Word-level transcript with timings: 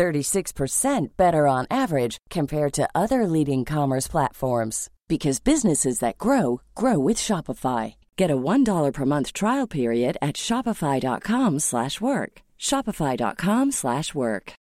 36% 0.00 1.16
better 1.18 1.46
on 1.46 1.66
average 1.70 2.16
compared 2.30 2.72
to 2.72 2.88
other 2.94 3.26
leading 3.26 3.66
commerce 3.66 4.08
platforms 4.08 4.88
because 5.08 5.40
businesses 5.40 5.98
that 5.98 6.16
grow 6.16 6.62
grow 6.74 6.98
with 6.98 7.18
Shopify. 7.18 7.94
Get 8.16 8.30
a 8.30 8.36
$1 8.36 8.92
per 8.94 9.04
month 9.04 9.34
trial 9.34 9.66
period 9.66 10.16
at 10.22 10.36
shopify.com/work. 10.36 12.32
shopify.com/work. 12.68 14.52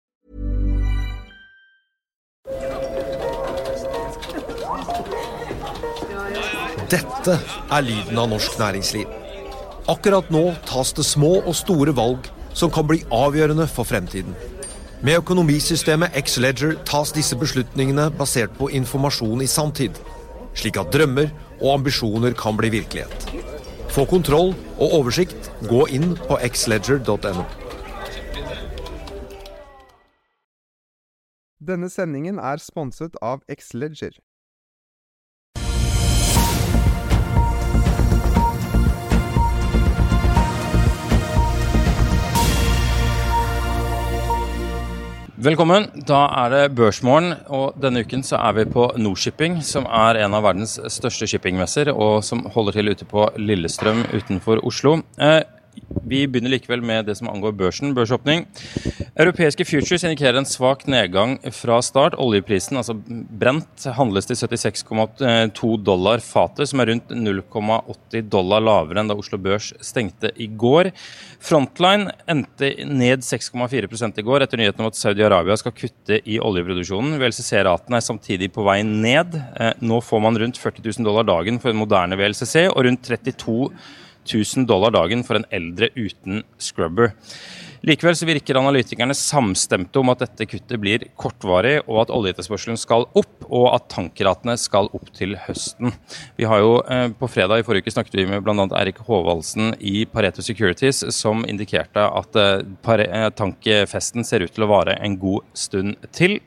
Dette 6.89 7.35
er 7.71 7.83
lyden 7.83 8.19
av 8.19 8.29
norsk 8.29 8.59
næringsliv. 8.59 9.07
Akkurat 9.89 10.31
nå 10.31 10.45
tas 10.67 10.93
det 10.93 11.05
små 11.05 11.33
og 11.47 11.55
store 11.55 11.93
valg 11.97 12.31
som 12.55 12.71
kan 12.71 12.87
bli 12.89 13.05
avgjørende 13.13 13.67
for 13.69 13.85
fremtiden. 13.85 14.35
Med 14.99 15.15
økonomisystemet 15.21 16.17
X-Leger 16.19 16.73
tas 16.89 17.13
disse 17.15 17.37
beslutningene 17.39 18.09
basert 18.19 18.51
på 18.59 18.67
informasjon 18.75 19.45
i 19.45 19.47
sanntid, 19.47 19.95
slik 20.59 20.81
at 20.81 20.91
drømmer 20.91 21.31
og 21.61 21.77
ambisjoner 21.77 22.35
kan 22.35 22.59
bli 22.59 22.73
virkelighet. 22.81 23.29
Få 23.95 24.09
kontroll 24.11 24.51
og 24.75 24.97
oversikt. 24.99 25.53
Gå 25.71 25.85
inn 25.95 26.17
på 26.27 26.41
xledger.no. 26.43 27.47
Denne 31.69 31.91
sendingen 31.91 32.43
er 32.43 32.59
sponset 32.63 33.15
av 33.23 33.47
Xleger. 33.47 34.19
Velkommen. 45.39 45.85
Da 46.03 46.25
er 46.35 46.49
det 46.51 46.75
børsmorgen, 46.75 47.37
og 47.47 47.77
denne 47.79 48.01
uken 48.03 48.25
så 48.27 48.41
er 48.43 48.57
vi 48.57 48.65
på 48.67 48.89
Nordshipping, 48.99 49.61
som 49.63 49.85
er 49.87 50.19
en 50.25 50.33
av 50.35 50.43
verdens 50.43 50.73
største 50.91 51.29
shippingmesser, 51.31 51.93
og 51.95 52.25
som 52.27 52.41
holder 52.57 52.75
til 52.75 52.91
ute 52.91 53.07
på 53.07 53.29
Lillestrøm 53.39 54.01
utenfor 54.17 54.59
Oslo. 54.67 54.97
Eh, 55.15 55.45
vi 56.09 56.25
begynner 56.27 56.53
likevel 56.57 56.83
med 56.85 57.09
det 57.09 57.19
som 57.19 57.29
angår 57.31 57.55
børsen, 57.59 57.95
børsåpning. 57.97 58.47
Europeiske 59.19 59.65
futures 59.67 60.05
indikerer 60.07 60.39
en 60.39 60.47
svak 60.47 60.85
nedgang 60.87 61.37
fra 61.55 61.81
start. 61.83 62.15
Oljeprisen, 62.23 62.79
altså 62.79 62.95
brent, 62.95 63.87
handles 63.97 64.29
til 64.29 64.39
76,2 64.39 65.73
dollar 65.83 66.23
fatet, 66.23 66.71
som 66.71 66.83
er 66.83 66.93
rundt 66.93 67.11
0,80 67.11 68.29
dollar 68.31 68.63
lavere 68.63 69.03
enn 69.03 69.11
da 69.11 69.17
Oslo 69.19 69.41
Børs 69.43 69.73
stengte 69.85 70.31
i 70.39 70.47
går. 70.49 70.93
Frontline 71.43 72.13
endte 72.31 72.73
ned 72.87 73.27
6,4% 73.27 74.23
i 74.23 74.27
går 74.27 74.47
etter 74.47 74.61
nyheten 74.61 74.85
om 74.85 74.91
at 74.93 74.99
Saudi-Arabia 74.99 75.59
skal 75.59 75.75
kutte 75.77 76.21
i 76.23 76.39
oljeproduksjonen. 76.43 77.19
VLCC-raten 77.19 77.99
er 77.99 78.05
samtidig 78.05 78.53
på 78.55 78.67
vei 78.67 78.81
ned. 78.87 79.35
Eh, 79.59 79.75
nå 79.83 80.03
får 80.05 80.23
man 80.25 80.39
rundt 80.39 80.63
40 80.63 80.85
000 80.95 81.09
dollar 81.09 81.27
dagen 81.29 81.59
for 81.63 81.75
en 81.75 81.83
moderne 81.83 82.19
VLCC, 82.19 82.69
og 82.71 82.87
rundt 82.87 83.07
32 83.11 83.73
1000 84.29 84.69
dollar 84.69 84.95
dagen 84.95 85.25
for 85.27 85.39
en 85.39 85.49
eldre 85.55 85.91
uten 85.97 86.45
scrubber. 86.61 87.15
Likevel 87.87 88.17
så 88.19 88.27
virker 88.27 88.59
analytikerne 88.59 89.15
samstemte 89.15 90.01
om 90.01 90.11
at 90.11 90.25
dette 90.25 90.49
kuttet 90.51 90.81
blir 90.83 91.05
kortvarig, 91.19 91.77
og 91.87 92.03
at 92.03 92.13
oljeetterspørselen 92.15 92.79
skal 92.81 93.07
opp, 93.19 93.47
og 93.47 93.69
at 93.71 93.87
tankratene 93.93 94.57
skal 94.59 94.91
opp 94.97 95.13
til 95.15 95.37
høsten. 95.45 95.95
Vi 96.37 96.49
har 96.49 96.63
jo 96.65 96.81
eh, 96.83 97.07
På 97.19 97.31
fredag 97.31 97.63
i 97.63 97.67
forrige 97.67 97.87
uke 97.87 97.95
snakket 97.95 98.19
vi 98.19 98.27
med 98.31 98.43
bl.a. 98.45 98.67
Eirik 98.81 98.99
Håvaldsen 99.07 99.77
i 99.79 100.03
Pareto 100.11 100.43
Securities, 100.43 101.05
som 101.15 101.47
indikerte 101.49 102.03
at 102.03 102.39
eh, 102.43 103.29
tankfesten 103.39 104.27
ser 104.27 104.45
ut 104.45 104.55
til 104.55 104.67
å 104.67 104.73
vare 104.75 104.99
en 104.99 105.19
god 105.21 105.47
stund 105.57 105.97
til. 106.11 106.41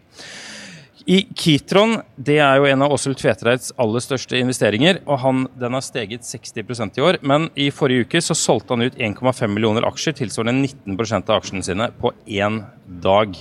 I 1.11 1.25
Kitron, 1.35 1.97
det 2.16 2.38
er 2.39 2.59
jo 2.61 2.67
en 2.69 2.83
av 2.85 2.94
Åshild 2.95 3.17
Tvetereids 3.19 3.73
aller 3.81 4.03
største 4.03 4.38
investeringer. 4.39 5.01
og 5.05 5.19
han, 5.19 5.47
Den 5.59 5.73
har 5.75 5.83
steget 5.83 6.23
60% 6.23 6.99
i 6.99 7.01
år, 7.03 7.17
men 7.22 7.49
i 7.55 7.67
forrige 7.69 8.05
uke 8.05 8.22
så 8.23 8.38
solgte 8.38 8.77
han 8.77 8.85
ut 8.85 8.95
1,5 8.95 9.51
millioner 9.51 9.83
aksjer, 9.83 10.16
tilsvarende 10.21 10.69
19% 10.88 11.27
av 11.27 11.41
aksjene 11.41 11.63
sine, 11.67 11.89
på 12.00 12.13
én 12.27 12.61
dag. 13.03 13.35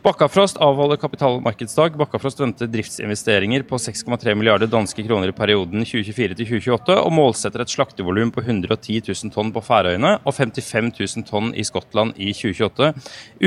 Bakkafrost 0.00 0.56
avholder 0.56 0.96
kapitalmarkedsdag. 0.96 1.98
Bakkafrost 2.00 2.38
venter 2.40 2.68
driftsinvesteringer 2.72 3.66
på 3.68 3.76
6,3 3.76 4.32
milliarder 4.34 4.68
danske 4.72 5.02
kroner 5.04 5.28
i 5.28 5.34
perioden 5.36 5.82
2024 5.84 6.38
2028, 6.38 6.94
og 6.96 7.12
målsetter 7.12 7.60
et 7.60 7.68
slaktevolum 7.74 8.30
på 8.32 8.40
110 8.40 9.02
000 9.10 9.34
tonn 9.34 9.50
på 9.52 9.60
Færøyene 9.66 10.14
og 10.24 10.32
55 10.32 10.88
000 10.96 11.26
tonn 11.28 11.50
i 11.52 11.66
Skottland 11.68 12.16
i 12.16 12.30
2028. 12.32 12.88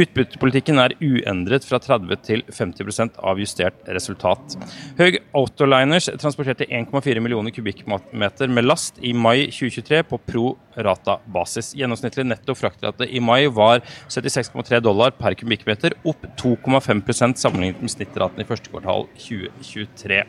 Utbyttepolitikken 0.04 0.84
er 0.84 0.94
uendret 1.02 1.66
fra 1.66 1.80
30 1.82 2.22
til 2.30 2.46
50% 2.54 3.18
av 3.18 3.42
justert 3.42 3.82
resultat. 3.90 4.54
Høg 5.02 5.24
Autoliners 5.34 6.12
transporterte 6.22 6.70
1,4 6.70 7.18
millioner 7.18 7.56
kubikkmeter 7.56 8.54
med 8.54 8.70
last 8.70 9.02
i 9.02 9.16
mai 9.18 9.48
2023 9.50 10.04
på 10.06 10.22
pro 10.30 10.54
rata-basis. 10.78 11.74
Gjennomsnittlig 11.78 12.26
netto 12.30 12.56
fraktrate 12.58 13.10
i 13.10 13.22
mai 13.22 13.48
var 13.50 13.82
76,3 14.06 14.80
dollar 14.86 15.14
per 15.18 15.34
kubikkmeter, 15.38 15.98
opp 16.06 16.30
2,5% 16.44 17.40
sammenlignet 17.40 17.82
med 17.82 17.94
snittraten 17.96 18.44
i 18.44 18.48
første 18.48 18.72
kvartal 18.72 19.08
2023. 19.16 20.24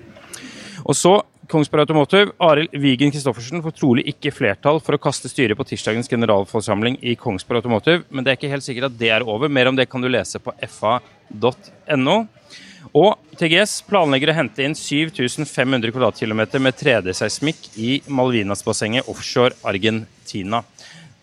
Og 0.84 0.96
så 0.98 1.18
Kongsberg 1.50 1.84
Automotive. 1.84 2.32
Arild 2.40 2.72
Wigen 2.80 3.12
Christoffersen 3.12 3.62
får 3.64 3.74
trolig 3.76 4.06
ikke 4.08 4.32
flertall 4.32 4.80
for 4.84 4.96
å 4.96 5.02
kaste 5.02 5.28
styret 5.28 5.58
på 5.58 5.66
tirsdagens 5.68 6.08
generalforsamling 6.10 6.96
i 7.04 7.16
Kongsberg 7.20 7.60
Automotive, 7.60 8.04
men 8.08 8.24
det 8.24 8.32
er 8.32 8.38
ikke 8.38 8.52
helt 8.52 8.66
sikkert 8.66 8.88
at 8.88 8.98
det 9.00 9.10
er 9.12 9.26
over. 9.28 9.52
Mer 9.52 9.68
om 9.70 9.76
det 9.76 9.88
kan 9.90 10.04
du 10.04 10.08
lese 10.10 10.40
på 10.40 10.54
fa.no. 10.78 12.16
Og 12.94 13.38
TGS 13.40 13.78
planlegger 13.88 14.30
å 14.30 14.36
hente 14.36 14.64
inn 14.64 14.76
7500 14.78 15.92
kvadratkilometer 15.92 16.62
med 16.62 16.76
3D-seismikk 16.78 17.72
i 17.80 17.96
Malvinasbassenget 18.06 19.08
offshore 19.10 19.56
Argentina. 19.66 20.62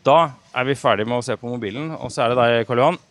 Da 0.05 0.17
er 0.57 0.67
vi 0.67 0.75
ferdig 0.75 1.05
med 1.07 1.21
å 1.21 1.25
se 1.25 1.37
på 1.37 1.49
mobilen, 1.49 1.93
og 1.95 2.11
så 2.11 2.25
er 2.25 2.33
det 2.33 2.41
deg, 2.41 2.67
Karl 2.67 2.81
Johan. 2.83 3.01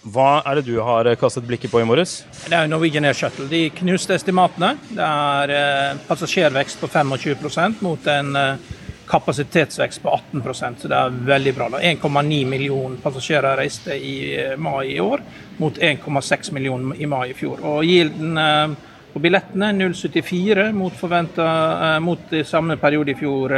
Hva 0.00 0.40
er 0.48 0.60
det 0.60 0.70
du 0.70 0.78
har 0.80 1.08
kastet 1.20 1.44
blikket 1.44 1.72
på 1.72 1.82
i 1.82 1.86
morges? 1.88 2.22
Det 2.48 2.56
er 2.56 2.68
Norwegian 2.70 3.04
Air 3.04 3.16
Shuttle. 3.16 3.48
De 3.50 3.66
knuste 3.76 4.16
estimatene. 4.16 4.74
Det 4.88 5.04
er 5.06 5.52
eh, 5.52 6.04
passasjervekst 6.08 6.80
på 6.80 6.88
25% 6.88 7.84
mot 7.84 8.06
en 8.08 8.38
eh, 8.40 8.70
kapasitetsvekst 9.10 10.02
på 10.02 10.08
18 10.08 10.54
så 10.54 10.88
det 10.88 10.96
er 10.96 11.16
veldig 11.26 11.54
bra. 11.54 11.68
1,9 11.68 12.46
millioner 12.46 13.00
passasjerer 13.02 13.58
reiste 13.58 13.96
i 13.96 14.14
eh, 14.38 14.56
mai 14.56 14.94
i 14.94 15.00
år, 15.00 15.20
mot 15.58 15.78
1,6 15.78 16.52
millioner 16.52 17.00
i 17.00 17.06
mai 17.06 17.30
i 17.30 17.34
fjor. 17.34 17.60
Og 17.60 17.84
Gilden 17.84 18.38
eh, 18.38 18.76
på 19.12 19.22
billettene 19.22 19.72
0,74 19.72 20.70
mot, 20.72 21.02
eh, 21.02 21.98
mot 22.00 22.36
samme 22.46 22.76
periode 22.76 23.12
i 23.12 23.18
fjor 23.18 23.56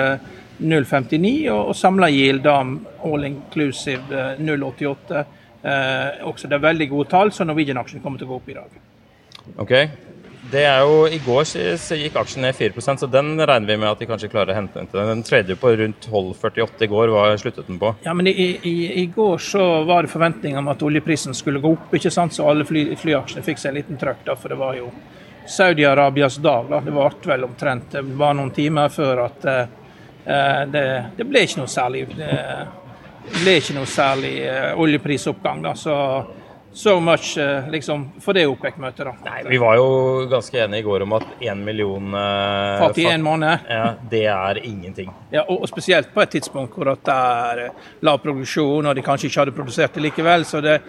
0,59, 0.63 1.51
og, 1.53 1.69
og 1.69 1.77
samla 1.77 2.09
yield 2.09 2.49
all 2.49 3.29
inclusive 3.29 4.25
0,88. 4.39 5.25
Eh, 5.63 6.25
også 6.27 6.49
det 6.51 6.59
er 6.59 6.65
veldig 6.69 6.89
gode 6.91 7.11
tall, 7.13 7.31
så 7.35 7.47
Norwegian-aksjen 7.47 8.03
kommer 8.03 8.19
til 8.19 8.31
å 8.31 8.35
gå 8.35 8.41
opp 8.41 8.51
i 8.51 8.57
dag. 8.57 8.81
Ok, 9.63 9.73
det 10.51 10.65
er 10.67 10.83
jo, 10.83 11.05
I 11.07 11.21
går 11.23 11.47
gikk 11.47 12.17
aksjen 12.19 12.43
ned 12.43 12.57
4% 12.59 13.03
så 13.03 13.09
den 13.11 13.37
regner 13.39 13.69
vi 13.71 13.77
med 13.79 13.89
at 13.93 14.01
de 14.03 14.09
kanskje 14.11 14.31
klarer 14.33 14.53
å 14.53 14.57
hente 14.59 14.83
inn 14.83 14.91
til. 14.91 15.01
Den 15.07 15.23
tredje 15.27 15.57
på 15.57 15.71
rundt 15.79 16.09
12,48 16.11 16.87
i 16.87 16.89
går. 16.91 17.13
Hva 17.15 17.25
sluttet 17.39 17.71
den 17.71 17.79
på? 17.81 17.93
Ja, 18.03 18.15
men 18.15 18.27
i, 18.27 18.35
i, 18.59 18.75
i, 19.03 19.07
går 19.15 19.39
så 19.39 19.63
var 19.89 20.03
det 20.03 20.13
forventninger 20.13 20.59
om 20.59 20.73
at 20.73 20.83
oljeprisen 20.83 21.37
skulle 21.39 21.63
gå 21.63 21.73
opp, 21.77 21.95
ikke 21.95 22.11
sant? 22.11 22.35
så 22.35 22.51
alle 22.51 22.67
fly, 22.67 22.89
flyaksjene 22.99 23.47
fikk 23.47 23.63
seg 23.63 23.71
en 23.71 23.79
liten 23.79 24.01
trøkk. 24.03 24.27
da, 24.27 24.37
For 24.37 24.51
det 24.51 24.59
var 24.61 24.77
jo 24.81 24.91
Saudi-Arabias 25.47 26.41
dag. 26.43 26.67
da, 26.71 26.81
Det 26.81 26.91
varte 26.99 27.33
vel 27.33 27.47
omtrent 27.47 27.95
det 27.95 28.03
var 28.03 28.35
noen 28.35 28.51
timer 28.51 28.91
før 28.91 29.25
at 29.29 29.45
eh, 29.47 29.79
eh 30.27 30.63
det, 30.75 30.87
det, 31.17 31.27
ble 31.27 31.47
ikke 31.47 31.63
noe 31.63 31.71
særlig 31.71 32.07
eh, 32.19 32.67
det 33.27 33.43
ble 33.43 33.59
ikke 33.61 33.77
noe 33.77 33.89
særlig 33.91 34.37
uh, 34.47 34.79
oljeprisoppgang. 34.81 35.63
da, 35.65 35.75
så 35.79 35.97
so 36.73 36.95
much 37.01 37.37
uh, 37.39 37.69
liksom, 37.71 38.07
for 38.21 38.33
det 38.37 38.47
OPEC-møtet. 38.49 39.05
da. 39.07 39.13
Nei, 39.27 39.43
Vi 39.51 39.61
var 39.61 39.77
jo 39.77 40.27
ganske 40.31 40.63
enige 40.65 40.81
i 40.81 40.87
går 40.87 41.05
om 41.05 41.17
at 41.19 41.27
én 41.41 41.65
million 41.65 42.15
uh, 42.15 42.79
Fat 42.81 42.99
i 42.99 43.07
én 43.11 43.25
måned. 43.25 43.67
Ja, 43.69 43.95
det 44.11 44.25
er 44.33 44.63
ingenting. 44.65 45.13
Ja, 45.31 45.45
og, 45.49 45.63
og, 45.63 45.69
spesielt 45.69 46.15
på 46.15 46.25
et 46.25 46.33
tidspunkt 46.39 46.77
hvor 46.77 46.93
det 46.93 47.17
er 47.17 47.69
lav 48.01 48.23
produksjon, 48.25 48.87
og 48.87 48.97
de 48.97 49.05
kanskje 49.05 49.29
ikke 49.29 49.45
hadde 49.45 49.57
produsert 49.57 49.95
det 49.95 50.07
likevel. 50.09 50.49
Så 50.49 50.65
det 50.65 50.79
er 50.79 50.83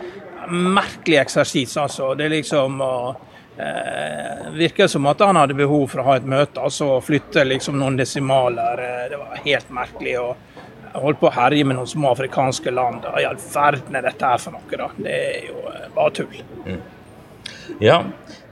merkelig 0.50 1.20
eksersis, 1.22 1.78
altså. 1.78 2.14
Det 2.16 2.26
er 2.26 2.36
liksom 2.38 2.82
eh, 3.58 4.52
virker 4.54 4.88
som 4.88 5.06
at 5.06 5.20
han 5.20 5.36
hadde 5.36 5.58
behov 5.58 5.88
for 5.92 6.04
å 6.04 6.08
ha 6.08 6.18
et 6.20 6.28
møte, 6.28 6.62
altså 6.62 6.98
flytte 7.04 7.46
liksom 7.48 7.80
noen 7.80 7.98
desimaler. 8.00 8.82
Eh, 8.84 9.06
det 9.12 9.22
var 9.22 9.46
helt 9.46 9.72
merkelig. 9.74 10.18
og 10.20 10.50
holdt 10.94 11.22
på 11.22 11.30
å 11.30 11.36
herje 11.36 11.66
med 11.68 11.80
noen 11.80 11.90
små 11.90 12.14
afrikanske 12.14 12.74
land. 12.74 13.08
I 13.20 13.28
all 13.28 13.40
verden 13.42 13.98
er 13.98 14.06
dette 14.10 14.34
her 14.34 14.42
for 14.42 14.56
noe, 14.56 14.80
da? 14.80 14.90
Det 14.98 15.14
er 15.14 15.48
jo 15.50 15.64
eh, 15.72 15.88
bare 15.96 16.16
tull. 16.20 16.44
Mm. 16.68 16.82
Ja, 17.82 18.04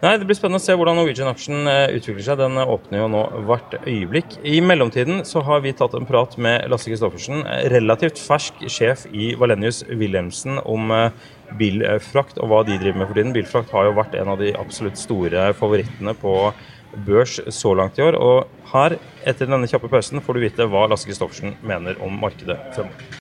Nei, 0.02 0.16
Det 0.18 0.26
blir 0.26 0.34
spennende 0.34 0.58
å 0.58 0.64
se 0.64 0.74
hvordan 0.74 0.96
Norwegian-aksjen 0.98 1.68
eh, 1.70 1.92
utvikler 2.00 2.26
seg. 2.26 2.40
Den 2.40 2.58
åpner 2.58 3.04
jo 3.04 3.10
nå 3.14 3.20
hvert 3.46 3.76
øyeblikk. 3.84 4.40
I 4.42 4.56
mellomtiden 4.66 5.22
så 5.30 5.44
har 5.46 5.62
vi 5.62 5.76
tatt 5.78 5.94
en 5.94 6.08
prat 6.10 6.34
med 6.42 6.66
Lasse 6.74 6.90
Christoffersen, 6.90 7.44
relativt 7.70 8.18
fersk 8.18 8.64
sjef 8.66 9.06
i 9.14 9.36
Valenius 9.38 9.84
Wilhelmsen, 9.92 10.58
om 10.66 10.90
bilfrakt 11.60 12.40
og 12.42 12.50
hva 12.50 12.64
de 12.66 12.80
driver 12.82 13.04
med 13.04 13.12
for 13.12 13.20
tiden. 13.20 13.36
Bilfrakt 13.36 13.76
har 13.76 13.92
jo 13.92 13.98
vært 14.00 14.18
en 14.18 14.34
av 14.34 14.42
de 14.42 14.56
absolutt 14.58 14.98
store 14.98 15.52
favorittene 15.60 16.16
på 16.18 16.36
børs 17.08 17.40
så 17.54 17.74
langt 17.78 18.00
i 18.00 18.06
år. 18.06 18.20
Og 18.20 18.68
her, 18.74 18.98
etter 19.26 19.50
denne 19.50 19.70
kjappe 19.70 19.92
pausen, 19.92 20.22
får 20.22 20.38
du 20.38 20.46
vite 20.48 20.70
hva 20.70 20.88
Lasse 20.92 21.10
Christoffersen 21.10 21.58
mener 21.64 22.00
om 22.04 22.22
markedet 22.22 22.60
fremover. 22.76 23.21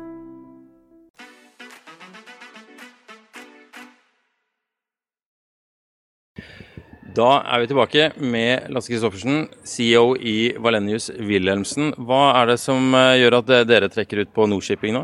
Da 7.11 7.41
er 7.43 7.59
vi 7.59 7.67
tilbake 7.67 8.03
med 8.23 8.69
Lasse 8.71 8.87
Christoffersen, 8.87 9.49
CEO 9.67 10.13
i 10.15 10.53
Valenius 10.63 11.09
Wilhelmsen. 11.19 11.91
Hva 11.99 12.29
er 12.39 12.53
det 12.53 12.59
som 12.61 12.93
eh, 12.95 13.17
gjør 13.19 13.41
at 13.41 13.51
dere 13.67 13.89
trekker 13.91 14.21
ut 14.23 14.31
på 14.31 14.45
Nordshipping 14.47 14.95
nå? 14.95 15.01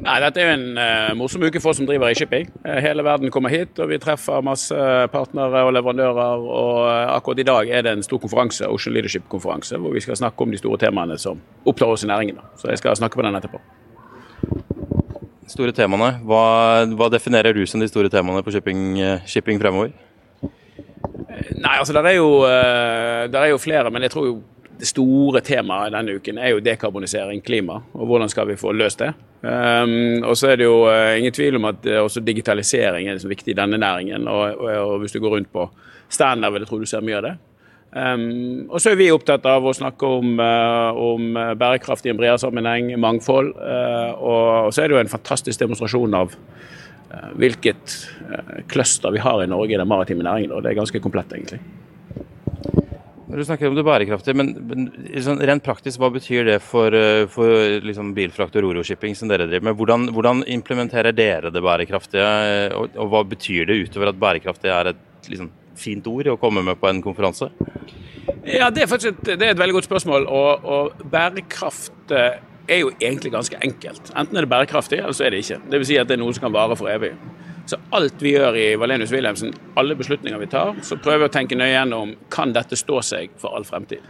Nei, 0.00 0.16
Dette 0.24 0.40
er 0.40 0.48
jo 0.48 0.56
en 0.56 0.80
uh, 0.80 1.12
morsom 1.18 1.44
uke 1.44 1.60
for 1.62 1.70
oss 1.70 1.78
som 1.78 1.86
driver 1.86 2.10
i 2.10 2.16
shipping. 2.18 2.48
Hele 2.82 3.04
verden 3.06 3.30
kommer 3.30 3.52
hit, 3.52 3.78
og 3.78 3.90
vi 3.90 4.00
treffer 4.02 4.42
masse 4.42 4.74
partnere 5.12 5.62
og 5.68 5.74
leverandører. 5.76 6.42
og 6.58 6.82
uh, 6.88 7.14
Akkurat 7.14 7.42
i 7.42 7.46
dag 7.46 7.70
er 7.70 7.86
det 7.86 7.94
en 7.94 8.06
stor 8.06 8.22
konferanse, 8.22 8.66
Ocean 8.66 8.96
Leadership-konferanse, 8.96 9.78
hvor 9.78 9.94
vi 9.94 10.02
skal 10.02 10.18
snakke 10.18 10.42
om 10.42 10.50
de 10.50 10.58
store 10.58 10.80
temaene 10.80 11.18
som 11.20 11.38
opptar 11.68 11.92
oss 11.92 12.06
i 12.06 12.10
næringen. 12.10 12.42
Så 12.58 12.72
jeg 12.72 12.82
skal 12.82 12.98
snakke 12.98 13.20
på 13.20 13.26
den 13.26 13.38
etterpå. 13.38 13.62
Store 15.50 15.74
temaene. 15.76 16.16
Hva, 16.26 16.44
hva 16.96 17.10
definerer 17.12 17.54
du 17.54 17.66
som 17.68 17.82
de 17.82 17.90
store 17.90 18.10
temaene 18.10 18.42
på 18.46 18.54
shipping, 18.54 18.96
shipping 19.28 19.60
fremover? 19.62 19.92
Nei, 21.30 21.76
altså 21.78 21.94
det 21.94 22.02
er, 22.04 22.16
jo, 22.16 22.30
eh, 22.48 23.26
der 23.30 23.44
er 23.44 23.52
jo 23.52 23.60
flere, 23.60 23.90
men 23.92 24.02
jeg 24.02 24.14
tror 24.14 24.26
jo 24.26 24.38
det 24.80 24.88
store 24.88 25.42
temaet 25.44 25.92
denne 25.92 26.14
uken 26.16 26.38
er 26.40 26.54
jo 26.54 26.62
dekarbonisering, 26.64 27.42
klima, 27.44 27.82
og 27.92 28.08
hvordan 28.08 28.30
skal 28.32 28.48
vi 28.48 28.56
få 28.60 28.72
løst 28.72 29.02
det. 29.02 29.10
Um, 29.42 30.24
og 30.24 30.36
så 30.36 30.50
er 30.52 30.60
det 30.60 30.66
jo 30.66 30.86
uh, 30.88 31.18
ingen 31.18 31.32
tvil 31.36 31.56
om 31.56 31.68
at 31.68 31.84
uh, 31.88 32.00
også 32.04 32.20
digitalisering 32.24 33.08
er 33.08 33.16
liksom 33.16 33.32
viktig 33.32 33.52
i 33.52 33.58
denne 33.60 33.78
næringen. 33.80 34.28
Og, 34.28 34.56
og, 34.56 34.70
og, 34.70 34.98
hvis 35.00 35.12
du 35.12 35.20
går 35.20 35.36
rundt 35.36 35.52
på 35.52 35.68
stander, 36.08 36.50
vil 36.50 36.64
jeg 36.64 36.70
tro 36.70 36.80
du 36.80 36.88
ser 36.88 37.04
mye 37.04 37.20
av 37.20 37.28
det. 37.28 37.34
Um, 37.90 38.68
og 38.70 38.80
så 38.80 38.92
er 38.92 39.00
vi 39.00 39.10
opptatt 39.12 39.44
av 39.50 39.64
å 39.66 39.76
snakke 39.76 40.12
om, 40.20 40.40
uh, 40.40 40.96
om 40.96 41.32
bærekraft 41.60 42.08
i 42.08 42.14
en 42.14 42.20
bredere 42.20 42.40
sammenheng, 42.40 42.92
mangfold. 43.00 43.52
og 44.20 44.72
så 44.72 44.82
er 44.82 44.88
det 44.88 44.96
jo 44.96 45.04
en 45.04 45.16
fantastisk 45.18 45.60
demonstrasjon 45.60 46.16
av 46.16 46.36
Eh, 46.36 46.89
hvilket 47.34 47.94
eh, 48.30 48.56
cluster 48.70 49.10
vi 49.10 49.18
har 49.18 49.42
i 49.42 49.50
Norge 49.50 49.74
i 49.74 49.78
den 49.78 49.88
maritime 49.88 50.24
næringen. 50.26 50.52
og 50.52 50.62
Det 50.62 50.72
er 50.72 50.78
ganske 50.78 51.00
komplett, 51.02 51.32
egentlig. 51.32 51.60
Du 53.30 53.44
snakker 53.44 53.68
om 53.68 53.76
det 53.78 53.84
bærekraftige, 53.86 54.34
men, 54.34 54.48
men 54.66 54.88
liksom, 55.14 55.38
rent 55.46 55.62
praktisk, 55.62 56.00
hva 56.02 56.10
betyr 56.10 56.48
det 56.48 56.58
for, 56.66 56.94
eh, 56.94 57.26
for 57.30 57.78
liksom 57.86 58.12
bilfrakt 58.14 58.58
og 58.58 58.66
roroshipping 58.66 59.14
som 59.18 59.30
dere 59.30 59.46
driver 59.46 59.68
med? 59.70 59.78
Hvordan, 59.78 60.08
hvordan, 60.14 60.42
implementerer 60.50 61.14
dere 61.14 61.52
det 61.54 61.62
bærekraftige, 61.62 62.26
og, 62.74 62.90
og, 62.96 63.06
hva 63.12 63.24
betyr 63.30 63.70
det 63.70 63.78
utover 63.84 64.10
at 64.10 64.20
bærekraftig 64.20 64.74
er 64.74 64.92
et 64.92 65.30
liksom, 65.30 65.50
fint 65.78 66.06
ord 66.10 66.32
å 66.32 66.38
komme 66.40 66.64
med 66.66 66.78
på 66.80 66.90
en 66.90 67.02
konferanse? 67.02 67.50
Ja, 68.46 68.70
Det 68.70 68.82
er 68.82 68.90
faktisk 68.90 69.12
et, 69.12 69.34
det 69.38 69.46
er 69.46 69.54
et 69.54 69.62
veldig 69.62 69.78
godt 69.78 69.90
spørsmål. 69.90 70.26
og, 70.26 70.64
og 70.64 71.10
bærekraft 71.10 72.16
er 72.70 72.82
jo 72.84 72.90
egentlig 73.00 73.32
ganske 73.34 73.58
enkelt. 73.64 74.12
Enten 74.16 74.36
er 74.36 74.46
det 74.46 74.52
bærekraftig, 74.52 75.00
eller 75.02 75.16
så 75.16 75.26
er 75.26 75.34
det 75.34 75.44
ikke. 75.44 75.60
Dvs. 75.70 75.88
Si 75.90 75.98
at 76.00 76.10
det 76.10 76.16
er 76.16 76.22
noe 76.22 76.34
som 76.36 76.46
kan 76.46 76.54
vare 76.54 76.76
for 76.78 76.90
evig. 76.92 77.12
Så 77.70 77.78
alt 77.94 78.22
vi 78.22 78.34
gjør 78.34 78.56
i 78.58 78.66
Valenius 78.80 79.12
Wilhelmsen, 79.14 79.52
alle 79.78 79.94
beslutninger 79.98 80.40
vi 80.40 80.48
tar, 80.50 80.74
så 80.86 80.98
prøver 80.98 81.24
vi 81.24 81.30
å 81.30 81.34
tenke 81.34 81.58
nøye 81.58 81.74
gjennom 81.74 82.14
kan 82.32 82.54
dette 82.56 82.78
stå 82.78 83.02
seg 83.06 83.36
for 83.38 83.54
all 83.54 83.66
fremtid. 83.68 84.06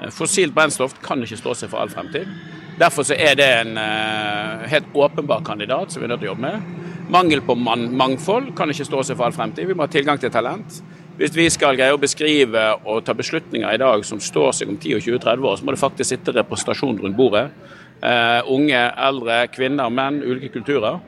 Eh, 0.00 0.10
fossilt 0.14 0.54
brennstoff 0.54 0.96
kan 1.04 1.22
ikke 1.24 1.40
stå 1.40 1.56
seg 1.58 1.72
for 1.72 1.82
all 1.82 1.92
fremtid. 1.92 2.30
Derfor 2.78 3.06
så 3.06 3.14
er 3.14 3.36
det 3.38 3.46
en 3.60 3.76
uh, 3.78 4.64
helt 4.66 4.88
åpenbar 4.98 5.44
kandidat 5.46 5.92
som 5.92 6.02
vi 6.02 6.08
er 6.08 6.10
nødt 6.10 6.24
til 6.24 6.32
å 6.32 6.32
jobbe 6.32 6.48
med. 6.48 6.88
Mangel 7.14 7.44
på 7.44 7.54
man 7.54 7.86
mangfold 7.94 8.50
kan 8.58 8.72
ikke 8.72 8.86
stå 8.88 9.04
seg 9.06 9.18
for 9.18 9.28
all 9.28 9.36
fremtid. 9.36 9.68
Vi 9.68 9.76
må 9.76 9.86
ha 9.86 9.92
tilgang 9.92 10.18
til 10.18 10.32
talent. 10.34 10.80
Hvis 11.14 11.36
vi 11.36 11.44
skal 11.52 11.76
greie 11.78 11.94
å 11.94 12.00
beskrive 12.02 12.64
og 12.90 13.04
ta 13.06 13.14
beslutninger 13.14 13.70
i 13.70 13.78
dag 13.78 14.02
som 14.08 14.18
står 14.18 14.56
seg 14.58 14.72
om 14.72 14.80
10 14.80 15.04
20-30 15.04 15.46
år, 15.46 15.60
så 15.60 15.66
må 15.66 15.74
det 15.76 15.82
faktisk 15.84 16.10
sitte 16.10 16.34
representasjon 16.34 16.98
rundt 17.04 17.18
bordet. 17.20 17.44
Uh, 18.02 18.40
unge, 18.52 18.80
eldre, 19.00 19.44
kvinner, 19.54 19.92
menn, 19.92 20.22
ulike 20.24 20.52
kulturer. 20.58 20.98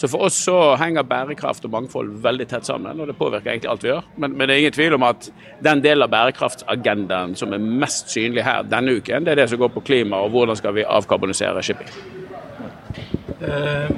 Så 0.00 0.08
for 0.08 0.22
oss 0.24 0.34
så 0.46 0.54
henger 0.80 1.04
bærekraft 1.04 1.66
og 1.68 1.74
mangfold 1.74 2.14
veldig 2.24 2.46
tett 2.48 2.64
sammen, 2.64 3.02
og 3.02 3.10
det 3.10 3.18
påvirker 3.18 3.50
egentlig 3.52 3.68
alt 3.68 3.82
vi 3.84 3.90
gjør. 3.90 4.06
Men, 4.16 4.32
men 4.32 4.48
det 4.48 4.54
er 4.54 4.62
ingen 4.62 4.72
tvil 4.72 4.96
om 4.96 5.04
at 5.04 5.26
den 5.60 5.82
delen 5.84 6.06
av 6.06 6.14
bærekraftsagendaen 6.14 7.34
som 7.36 7.52
er 7.52 7.60
mest 7.82 8.08
synlig 8.08 8.46
her 8.46 8.64
denne 8.64 8.94
uken, 8.96 9.26
det 9.26 9.34
er 9.34 9.42
det 9.42 9.50
som 9.52 9.60
går 9.60 9.74
på 9.74 9.82
klima 9.84 10.22
og 10.24 10.32
hvordan 10.32 10.56
skal 10.56 10.72
vi 10.78 10.86
avkarbonisere 10.88 11.60
shipping. 11.68 11.92
Uh, 13.44 13.92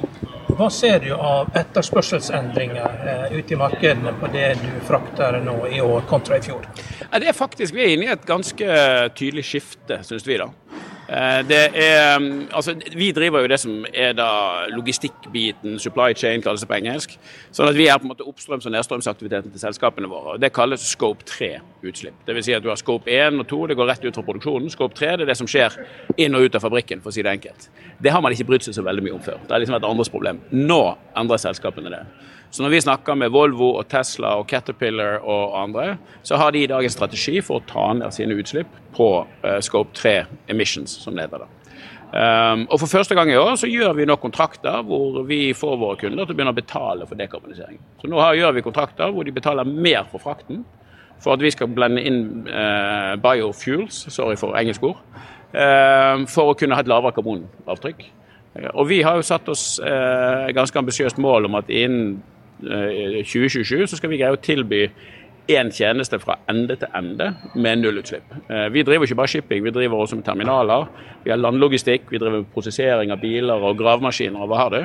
hva 0.53 0.67
ser 0.75 0.99
du 1.05 1.13
av 1.15 1.55
etterspørselsendringer 1.55 2.99
uh, 3.07 3.37
ute 3.37 3.55
i 3.55 3.61
markedene 3.63 4.11
på 4.19 4.27
det 4.35 4.49
du 4.59 4.69
frakter 4.83 5.39
nå 5.45 5.55
i 5.71 5.79
år 5.81 6.03
kontra 6.11 6.35
i 6.35 6.43
fjor? 6.43 6.67
Det 7.15 7.31
er 7.31 7.37
faktisk, 7.37 7.79
Vi 7.79 7.85
er 7.85 7.95
inne 7.95 8.09
i 8.09 8.11
et 8.11 8.27
ganske 8.27 8.83
tydelig 9.15 9.47
skifte, 9.53 10.03
syns 10.03 10.27
vi. 10.27 10.35
da. 10.43 10.51
Eh, 11.13 11.47
det 11.47 11.63
er, 11.75 12.19
mm, 12.19 12.47
altså, 12.53 12.73
vi 12.95 13.11
driver 13.11 13.41
jo 13.41 13.47
det 13.47 13.59
som 13.59 13.85
er 13.93 14.15
da 14.17 14.29
logistikkbiten, 14.73 15.75
supply 15.79 16.13
chain 16.17 16.41
kalles 16.41 16.63
det 16.63 16.69
på 16.69 16.77
engelsk. 16.79 17.17
Sånn 17.53 17.69
at 17.69 17.77
vi 17.77 17.85
er 17.87 17.99
på 18.01 18.07
en 18.07 18.13
måte 18.13 18.25
oppstrøms- 18.25 18.65
og 18.65 18.73
nedstrømsaktiviteten 18.73 19.51
til 19.51 19.61
selskapene 19.61 20.09
våre. 20.09 20.33
og 20.33 20.41
Det 20.41 20.53
kalles 20.53 20.81
scope 20.81 21.25
3-utslipp. 21.29 22.17
Dvs. 22.25 22.45
Si 22.45 22.53
at 22.53 22.63
du 22.63 22.69
har 22.69 22.81
scope 22.81 23.11
1 23.11 23.39
og 23.39 23.47
2, 23.47 23.67
det 23.67 23.77
går 23.77 23.91
rett 23.91 24.05
ut 24.05 24.15
fra 24.15 24.23
produksjonen. 24.23 24.69
Scope 24.69 24.95
3 24.95 25.17
det 25.17 25.21
er 25.27 25.33
det 25.33 25.37
som 25.37 25.47
skjer 25.47 25.77
inn 26.17 26.35
og 26.35 26.41
ut 26.47 26.55
av 26.55 26.61
fabrikken, 26.61 27.01
for 27.01 27.09
å 27.09 27.13
si 27.13 27.21
det 27.21 27.29
enkelt. 27.29 27.69
Det 28.01 28.11
har 28.11 28.21
man 28.21 28.33
ikke 28.33 28.49
brydd 28.49 28.65
seg 28.65 28.73
så 28.73 28.83
veldig 28.83 29.03
mye 29.03 29.13
om 29.13 29.21
før. 29.21 29.37
Det 29.43 29.51
har 29.51 29.59
liksom 29.59 29.77
vært 29.77 29.89
andres 29.89 30.09
problem. 30.09 30.41
Nå 30.51 30.97
endrer 31.15 31.37
selskapene 31.37 31.93
det. 31.93 32.05
Så 32.53 32.61
når 32.61 32.69
vi 32.69 32.81
snakker 32.83 33.15
med 33.17 33.31
Volvo 33.33 33.71
og 33.79 33.87
Tesla 33.89 34.35
og 34.37 34.45
Caterpillar 34.45 35.23
og 35.25 35.55
andre, 35.57 35.95
så 36.21 36.37
har 36.37 36.53
de 36.53 36.61
i 36.61 36.67
dag 36.69 36.85
en 36.85 36.93
strategi 36.93 37.39
for 37.41 37.57
å 37.57 37.65
ta 37.65 37.87
ned 37.97 38.13
sine 38.13 38.35
utslipp 38.37 38.75
på 38.93 39.07
uh, 39.25 39.57
Scope 39.65 39.89
3 39.97 40.11
emissions, 40.53 40.93
som 41.01 41.17
det 41.17 41.25
heter. 41.25 41.47
Um, 42.13 42.67
og 42.67 42.77
For 42.77 42.91
første 42.91 43.17
gang 43.17 43.31
i 43.33 43.39
år 43.41 43.55
så 43.57 43.65
gjør 43.65 43.95
vi 43.97 44.05
nå 44.05 44.19
kontrakter 44.21 44.83
hvor 44.85 45.23
vi 45.25 45.47
får 45.57 45.79
våre 45.81 45.97
kunder 46.03 46.27
til 46.27 46.35
å 46.35 46.37
begynne 46.37 46.53
å 46.53 46.59
betale 46.59 47.07
for 47.09 47.17
dekarbonisering. 47.17 47.79
Så 48.03 48.11
Nå 48.11 48.21
her 48.21 48.37
gjør 48.37 48.53
vi 48.59 48.65
kontrakter 48.67 49.09
hvor 49.15 49.25
de 49.25 49.33
betaler 49.33 49.71
mer 49.73 50.03
for 50.11 50.21
frakten 50.21 50.61
for 51.23 51.33
at 51.33 51.41
vi 51.41 51.49
skal 51.55 51.71
blende 51.73 52.03
inn 52.05 52.19
uh, 52.51 53.15
biofuels, 53.23 54.03
sorry 54.13 54.37
for 54.37 54.53
engelsk 54.59 54.85
ord, 54.91 55.01
uh, 55.57 56.21
for 56.29 56.51
å 56.51 56.59
kunne 56.59 56.77
ha 56.77 56.85
et 56.85 56.91
lavere 56.91 57.17
karbonavtrykk. 57.17 58.05
Og 58.77 58.85
Vi 58.91 59.01
har 59.01 59.17
jo 59.17 59.25
satt 59.25 59.47
oss 59.49 59.79
eh, 59.81 60.51
ganske 60.53 60.77
ambisiøst 60.77 61.17
mål 61.17 61.47
om 61.47 61.55
at 61.57 61.71
innen 61.73 62.19
2027 62.63 63.81
eh, 63.81 63.87
så 63.87 63.99
skal 63.99 64.11
vi 64.11 64.21
greie 64.21 64.35
å 64.35 64.41
tilby 64.41 64.87
én 65.51 65.71
tjeneste 65.75 66.19
fra 66.23 66.37
ende 66.49 66.77
til 66.79 66.91
ende 66.95 67.33
med 67.55 67.81
nullutslipp. 67.81 68.35
Eh, 68.49 68.69
vi 68.71 68.83
driver 68.83 69.07
ikke 69.07 69.19
bare 69.19 69.27
shipping, 69.27 69.63
vi 69.63 69.73
driver 69.75 70.03
også 70.03 70.15
med 70.15 70.25
terminaler. 70.25 70.87
Vi 71.23 71.31
har 71.31 71.37
landlogistikk, 71.37 72.11
vi 72.11 72.17
driver 72.17 72.43
med 72.43 72.53
prosessering 72.53 73.11
av 73.11 73.21
biler 73.21 73.63
og 73.63 73.77
gravemaskiner 73.77 74.39
og 74.39 74.51
hva 74.51 74.61
har 74.63 74.75
du. 74.75 74.83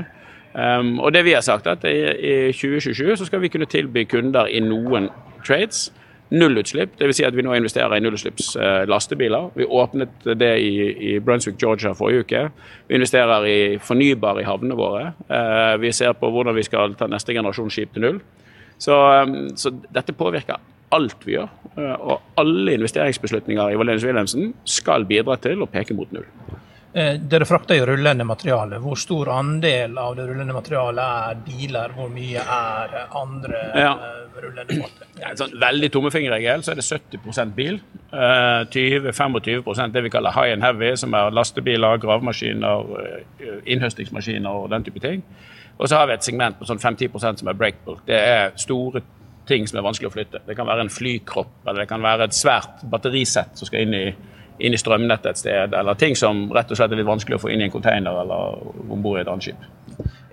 Um, 0.49 0.95
og 1.05 1.13
det 1.13 1.27
vi 1.27 1.35
har 1.37 1.43
sagt 1.45 1.67
at 1.69 1.85
I 1.85 2.49
2027 2.57 3.17
så 3.21 3.27
skal 3.29 3.43
vi 3.43 3.51
kunne 3.53 3.69
tilby 3.69 4.07
kunder 4.09 4.49
i 4.49 4.63
noen 4.65 5.11
trades 5.47 5.91
nullutslipp. 6.31 6.97
Dvs. 6.99 7.21
Si 7.21 7.27
at 7.27 7.37
vi 7.37 7.45
nå 7.45 7.55
investerer 7.57 7.97
i 7.97 8.03
nullutslipps 8.05 8.53
lastebiler. 8.89 9.51
Vi 9.57 9.65
åpnet 9.65 10.27
det 10.39 10.51
i, 10.61 11.19
Brunswick, 11.25 11.57
Georgia 11.63 11.95
forrige 11.97 12.25
uke. 12.27 12.43
Vi 12.89 12.99
investerer 12.99 13.47
i 13.49 13.59
fornybar 13.83 14.41
i 14.41 14.47
havnene 14.47 14.77
våre. 14.79 15.13
Eh, 15.29 15.77
vi 15.81 15.93
ser 15.93 16.13
på 16.19 16.31
hvordan 16.33 16.57
vi 16.57 16.67
skal 16.67 16.95
ta 16.99 17.09
neste 17.11 17.35
generasjon 17.37 17.73
skip 17.73 17.95
til 17.95 18.05
null. 18.05 18.21
Så, 18.79 18.95
um, 18.95 19.57
så 19.59 19.73
dette 19.95 20.15
påvirker 20.15 20.61
alt 20.95 21.27
vi 21.27 21.37
gjør. 21.37 21.51
Eh, 21.77 21.95
og 21.99 22.41
alle 22.41 22.77
investeringsbeslutninger 22.79 23.73
i 23.73 23.79
Valenius 23.81 24.07
Wilhelmsen 24.07 24.53
skal 24.69 25.07
bidra 25.09 25.39
til 25.43 25.65
å 25.65 25.71
peke 25.71 25.97
mot 25.97 26.13
null. 26.15 26.27
Eh, 26.93 27.19
dere 27.21 27.45
frakter 27.45 27.77
jo 27.77 27.87
rullende 27.91 28.25
materiale. 28.25 28.79
Hvor 28.81 28.97
stor 28.97 29.29
andel 29.35 29.99
av 30.01 30.15
det 30.17 30.25
rullende 30.31 30.55
materialet 30.57 31.03
er 31.05 31.43
biler? 31.45 31.93
Hvor 31.97 32.09
mye 32.13 32.45
er 32.45 32.95
andre 33.21 33.61
ja. 33.77 33.91
Eh, 33.93 34.23
rullende 34.41 34.79
materiale? 34.81 35.11
Ja, 35.21 35.35
sånn 35.37 35.53
veldig 35.61 35.91
tommefingerregel 35.93 36.65
så 36.65 36.73
er 36.73 36.81
det 36.81 36.87
70% 36.89 37.53
bil. 37.59 37.77
20-25 38.13 39.37
eh, 39.53 39.85
det 39.93 40.05
vi 40.07 40.15
kaller 40.15 40.33
high 40.33 40.55
and 40.57 40.65
heavy, 40.65 40.95
som 40.97 41.13
er 41.19 41.35
lastebiler, 41.37 42.01
gravemaskiner, 42.01 42.89
innhøstingsmaskiner 43.69 44.65
og 44.65 44.73
den 44.73 44.89
type 44.89 45.05
ting. 45.05 45.27
Og 45.79 45.91
så 45.91 46.01
har 46.01 46.09
vi 46.09 46.17
et 46.17 46.25
segment 46.25 46.57
på 46.59 46.67
sånn 46.67 46.81
5-10 46.81 47.43
som 47.43 47.53
er 47.53 47.59
breakbook. 47.59 48.01
Det 48.09 48.17
er 48.17 48.57
store 48.59 49.05
ting 49.49 49.69
som 49.69 49.79
er 49.79 49.85
vanskelig 49.85 50.09
å 50.09 50.17
flytte. 50.17 50.41
Det 50.47 50.57
kan 50.57 50.67
være 50.69 50.87
en 50.87 50.93
flykropp, 50.93 51.53
eller 51.67 51.85
det 51.85 51.91
kan 51.93 52.03
være 52.05 52.29
et 52.29 52.37
svært 52.37 52.83
batterisett 52.91 53.61
som 53.61 53.69
skal 53.69 53.85
inn 53.85 53.97
i 53.97 54.05
inn 54.59 54.75
i 54.75 54.79
strømnettet 54.79 55.31
et 55.31 55.41
sted, 55.41 55.75
eller 55.75 55.99
ting 55.99 56.17
som 56.19 56.49
rett 56.55 56.71
og 56.71 56.79
slett 56.79 56.93
er 56.93 57.01
litt 57.01 57.09
vanskelig 57.09 57.39
å 57.39 57.43
få 57.43 57.53
inn 57.55 57.63
i 57.63 57.69
en 57.69 57.75
container 57.75 58.23
eller 58.25 58.63
om 58.89 59.03
bord 59.03 59.21
i 59.21 59.23
et 59.23 59.31
annet 59.31 59.51
skip. 59.51 59.69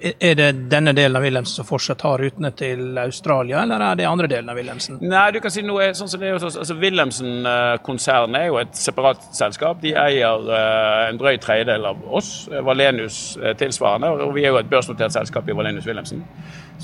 Er 0.05 0.36
det 0.38 0.48
denne 0.70 0.91
delen 0.94 1.15
av 1.17 1.24
Wilhelmsen 1.24 1.62
som 1.62 1.65
fortsatt 1.65 2.01
har 2.05 2.20
rutene 2.22 2.51
til 2.58 2.98
Australia, 3.00 3.62
eller 3.63 3.82
er 3.82 3.96
det 3.98 4.08
andre 4.10 4.27
delen 4.29 4.51
av 4.51 4.58
Wilhelmsen? 4.60 5.00
Nei, 5.01 5.24
du 5.34 5.39
kan 5.41 5.53
si 5.53 5.63
noe 5.65 5.88
sånn 5.98 6.12
som 6.12 6.22
det 6.22 6.29
er 6.29 6.44
altså 6.46 6.75
Wilhelmsen-konsernet 6.77 8.41
er 8.41 8.51
jo 8.51 8.60
et 8.62 8.75
separat 8.77 9.24
selskap. 9.34 9.79
De 9.82 9.96
eier 9.98 10.50
uh, 10.51 11.08
en 11.08 11.22
drøy 11.22 11.39
tredjedel 11.41 11.88
av 11.89 12.03
oss, 12.20 12.34
Valenius 12.67 13.22
uh, 13.41 13.53
tilsvarende. 13.58 14.12
Og 14.27 14.36
vi 14.36 14.44
er 14.44 14.53
jo 14.53 14.60
et 14.62 14.70
børsnotert 14.70 15.15
selskap 15.15 15.50
i 15.50 15.58
Valenius 15.58 15.88
Wilhelmsen, 15.88 16.22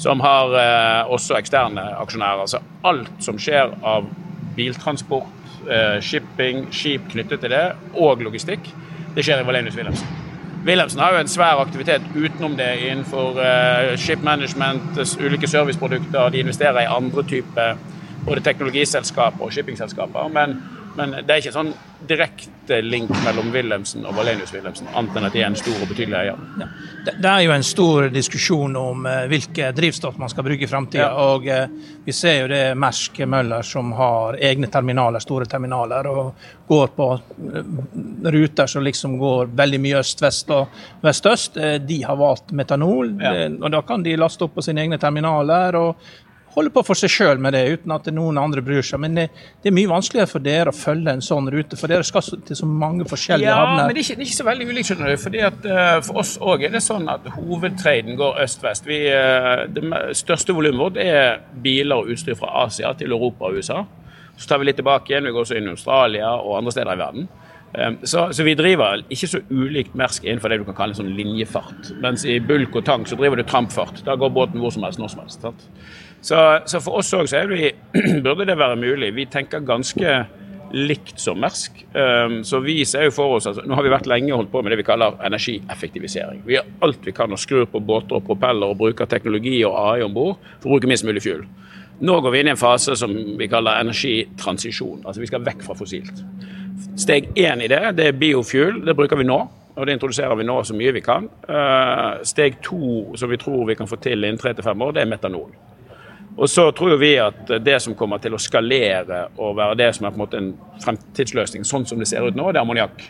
som 0.01 0.23
har 0.23 0.55
også 1.11 1.35
eksterne 1.35 1.83
aksjonærer. 1.99 2.47
Altså 2.47 2.63
alt 2.87 3.11
som 3.21 3.37
skjer 3.37 3.75
av 3.85 4.07
biltransport 4.55 5.40
Eh, 5.40 5.40
shipping, 6.01 6.65
skip 6.73 7.05
knyttet 7.11 7.43
til 7.43 7.53
det, 7.53 7.65
og 7.93 8.23
logistikk. 8.25 8.65
Det 9.15 9.25
skjer 9.25 9.43
i 9.43 9.47
Valenius 9.47 9.77
Wilhelmsen. 9.77 10.21
Wilhelmsen 10.65 10.99
har 10.99 11.15
jo 11.15 11.21
en 11.23 11.31
svær 11.31 11.61
aktivitet 11.61 12.03
utenom 12.15 12.53
det 12.57 12.69
innenfor 12.85 13.39
uh, 13.41 13.95
ship 13.97 14.21
management, 14.23 14.99
ulike 15.19 15.47
serviceprodukter. 15.49 16.29
De 16.29 16.43
investerer 16.43 16.83
i 16.83 16.91
andre 16.97 17.23
typer 17.23 17.79
både 18.25 18.43
teknologiselskaper 18.45 19.45
og 19.45 19.53
shippingselskaper. 19.53 20.27
Men 20.27 20.61
men 20.95 21.15
det 21.21 21.33
er 21.33 21.41
ikke 21.41 21.53
sånn 21.55 21.71
direkte 22.07 22.79
link 22.81 23.11
mellom 23.25 23.51
Wilhelmsen 23.53 24.05
og 24.07 24.15
Valenius 24.17 24.53
Wilhelmsen, 24.55 24.89
annet 24.97 25.17
enn 25.17 25.27
at 25.27 25.35
de 25.35 25.41
er 25.43 25.49
en 25.51 25.57
stor 25.59 25.77
og 25.77 25.91
betydelig 25.91 26.17
eier. 26.17 26.39
Ja. 26.59 26.67
Det 27.05 27.29
er 27.29 27.43
jo 27.45 27.53
en 27.53 27.65
stor 27.65 28.07
diskusjon 28.13 28.75
om 28.79 29.05
uh, 29.05 29.25
hvilke 29.31 29.71
drivstoff 29.77 30.17
man 30.21 30.31
skal 30.31 30.45
bruke 30.47 30.65
i 30.65 30.69
framtida. 30.69 31.07
Ja. 31.07 31.27
Og 31.33 31.45
uh, 31.47 31.93
vi 32.05 32.15
ser 32.15 32.39
jo 32.41 32.49
det 32.51 32.63
Mersk 32.79 33.21
Møller 33.29 33.65
som 33.67 33.93
har 33.97 34.39
egne 34.41 34.69
terminaler, 34.71 35.23
store 35.23 35.47
terminaler, 35.49 36.09
og 36.09 36.49
går 36.71 36.91
på 36.97 37.07
uh, 37.19 37.61
ruter 38.35 38.71
som 38.71 38.85
liksom 38.85 39.15
går 39.21 39.53
veldig 39.61 39.81
mye 39.85 40.01
øst-vest 40.01 40.51
og 40.57 40.81
vest-øst. 41.05 41.61
de 41.85 42.01
har 42.03 42.17
valgt 42.17 42.51
metanol, 42.57 43.15
ja. 43.21 43.47
og 43.49 43.71
da 43.71 43.81
kan 43.85 44.03
de 44.03 44.17
laste 44.17 44.45
opp 44.45 44.57
på 44.57 44.65
sine 44.65 44.85
egne 44.85 44.99
terminaler. 45.01 45.75
og 45.75 46.29
holder 46.55 46.73
på 46.75 46.83
for 46.85 46.99
seg 46.99 47.11
sjøl 47.13 47.41
med 47.41 47.55
det, 47.55 47.61
uten 47.75 47.93
at 47.95 48.07
noen 48.13 48.39
andre 48.41 48.63
bryr 48.65 48.83
seg. 48.85 49.01
Men 49.03 49.17
det, 49.17 49.27
det, 49.61 49.71
er 49.71 49.75
mye 49.75 49.91
vanskeligere 49.91 50.29
for 50.29 50.43
dere 50.43 50.73
å 50.73 50.75
følge 50.75 51.15
en 51.15 51.23
sånn 51.25 51.49
rute, 51.53 51.79
for 51.79 51.91
dere 51.91 52.07
skal 52.07 52.25
til 52.47 52.59
så 52.59 52.67
mange 52.67 53.07
forskjellige 53.09 53.49
ja, 53.49 53.57
havner. 53.59 53.83
Ja, 53.83 53.87
men 53.87 53.95
det 53.95 54.01
er, 54.01 54.05
ikke, 54.05 54.17
det 54.19 54.25
er 54.25 54.29
ikke 54.29 54.39
så 54.39 54.47
veldig 54.49 54.69
ulikt, 54.69 54.89
skjønner 54.91 55.13
du. 55.13 55.17
fordi 55.25 55.43
at 55.47 55.67
uh, 55.69 55.95
For 56.07 56.21
oss 56.23 56.35
òg 56.41 56.67
er 56.67 56.75
det 56.75 56.83
sånn 56.85 57.07
at 57.11 57.27
hovedtraden 57.37 58.19
går 58.19 58.41
øst-vest. 58.45 58.89
Uh, 58.91 59.65
det 59.71 59.85
største 60.19 60.55
volumet 60.57 60.81
vårt 60.81 61.01
er 61.01 61.41
biler 61.63 62.03
og 62.03 62.11
utstyr 62.13 62.37
fra 62.39 62.65
Asia 62.65 62.93
til 62.99 63.15
Europa 63.15 63.49
og 63.49 63.61
USA. 63.61 63.85
Så 64.37 64.49
tar 64.49 64.61
vi 64.61 64.67
litt 64.69 64.79
tilbake 64.79 65.11
igjen. 65.13 65.27
Vi 65.27 65.35
går 65.35 65.45
også 65.45 65.57
inn 65.59 65.69
i 65.69 65.75
Australia 65.75 66.33
og 66.39 66.57
andre 66.59 66.75
steder 66.75 66.97
i 66.97 67.01
verden. 67.01 67.31
Um, 67.71 68.01
så, 68.03 68.25
så, 68.35 68.43
vi 68.43 68.51
driver 68.59 68.99
ikke 69.07 69.29
så 69.31 69.39
ulikt 69.47 69.93
Mersk 69.95 70.25
innenfor 70.27 70.51
det 70.51 70.57
du 70.59 70.65
kan 70.67 70.75
kalle 70.75 70.95
en 70.95 70.99
sånn 71.03 71.13
linjefart. 71.15 71.93
Mens 72.03 72.25
i 72.27 72.41
bulk 72.43 72.75
og 72.75 72.83
tank 72.87 73.07
så 73.07 73.15
driver 73.19 73.39
du 73.39 73.47
trampfart. 73.47 74.03
Da 74.07 74.17
går 74.19 74.33
båten 74.35 74.59
hvor 74.59 74.73
som 74.75 74.83
helst, 74.83 74.99
når 74.99 75.13
som 75.13 75.23
helst. 75.23 75.45
Sant? 75.45 75.67
Så, 76.21 76.37
så 76.69 76.81
for 76.83 77.01
oss 77.01 77.13
òg 77.17 77.31
burde 78.25 78.45
det 78.45 78.57
være 78.57 78.77
mulig. 78.77 79.13
Vi 79.15 79.25
tenker 79.25 79.65
ganske 79.65 80.21
likt 80.71 81.19
som 81.19 81.39
Mersk. 81.41 81.85
Um, 81.93 82.43
så 82.43 82.59
vi 82.63 82.85
ser 82.85 83.09
jo 83.09 83.13
for 83.15 83.37
oss 83.37 83.47
altså, 83.49 83.63
Nå 83.67 83.75
har 83.75 83.83
vi 83.83 83.91
vært 83.91 84.07
lenge 84.07 84.35
holdt 84.35 84.51
på 84.53 84.61
med 84.63 84.71
det 84.71 84.81
vi 84.81 84.87
kaller 84.87 85.17
energieffektivisering. 85.25 86.43
Vi 86.45 86.55
gjør 86.55 86.69
alt 86.87 87.07
vi 87.07 87.15
kan 87.15 87.33
og 87.33 87.41
skrur 87.41 87.67
på 87.71 87.81
båter 87.83 88.19
og 88.19 88.27
propeller 88.27 88.71
og 88.71 88.79
bruker 88.79 89.09
teknologi 89.09 89.57
og 89.67 89.75
AI 89.75 90.05
om 90.05 90.13
bord 90.15 90.37
for 90.53 90.69
å 90.69 90.75
bruke 90.75 90.89
minst 90.89 91.07
mulig 91.07 91.23
fuel. 91.25 91.43
Nå 92.01 92.17
går 92.23 92.33
vi 92.33 92.41
inn 92.41 92.49
i 92.49 92.53
en 92.55 92.59
fase 92.59 92.95
som 92.97 93.13
vi 93.13 93.47
kaller 93.49 93.81
energitransisjon. 93.83 95.03
Altså 95.05 95.21
vi 95.21 95.29
skal 95.29 95.43
vekk 95.45 95.65
fra 95.67 95.77
fossilt. 95.77 96.21
Steg 96.97 97.29
én 97.37 97.61
i 97.61 97.69
det, 97.69 97.81
det 97.97 98.07
er 98.09 98.17
biofuel. 98.17 98.79
Det 98.85 98.95
bruker 98.97 99.19
vi 99.19 99.27
nå. 99.29 99.41
Og 99.71 99.87
det 99.87 99.93
introduserer 99.95 100.35
vi 100.35 100.43
nå 100.43 100.57
så 100.67 100.75
mye 100.75 100.91
vi 100.95 101.03
kan. 101.05 101.27
Uh, 101.47 102.21
steg 102.27 102.57
to 102.65 103.13
som 103.17 103.29
vi 103.31 103.39
tror 103.39 103.67
vi 103.69 103.77
kan 103.79 103.89
få 103.89 103.99
til 104.03 104.19
innen 104.19 104.39
tre 104.41 104.51
til 104.57 104.65
fem 104.65 104.81
år, 104.83 104.97
det 104.97 105.05
er 105.05 105.13
metanol. 105.13 105.53
Og 106.37 106.49
så 106.49 106.69
tror 106.71 106.95
vi 107.01 107.15
at 107.19 107.49
det 107.63 107.79
som 107.83 107.95
kommer 107.97 108.21
til 108.23 108.35
å 108.35 108.39
skalere 108.39 109.25
og 109.35 109.57
være 109.57 109.77
det 109.81 109.89
som 109.97 110.07
er 110.07 110.13
på 110.13 110.19
en 110.19 110.23
måte 110.23 110.39
en 110.39 110.53
fremtidsløsning, 110.83 111.65
sånn 111.67 111.85
som 111.89 111.99
det 111.99 112.07
ser 112.09 112.25
ut 112.25 112.37
nå, 112.37 112.47
det 112.51 112.61
er 112.61 112.65
ammoniakk. 112.65 113.03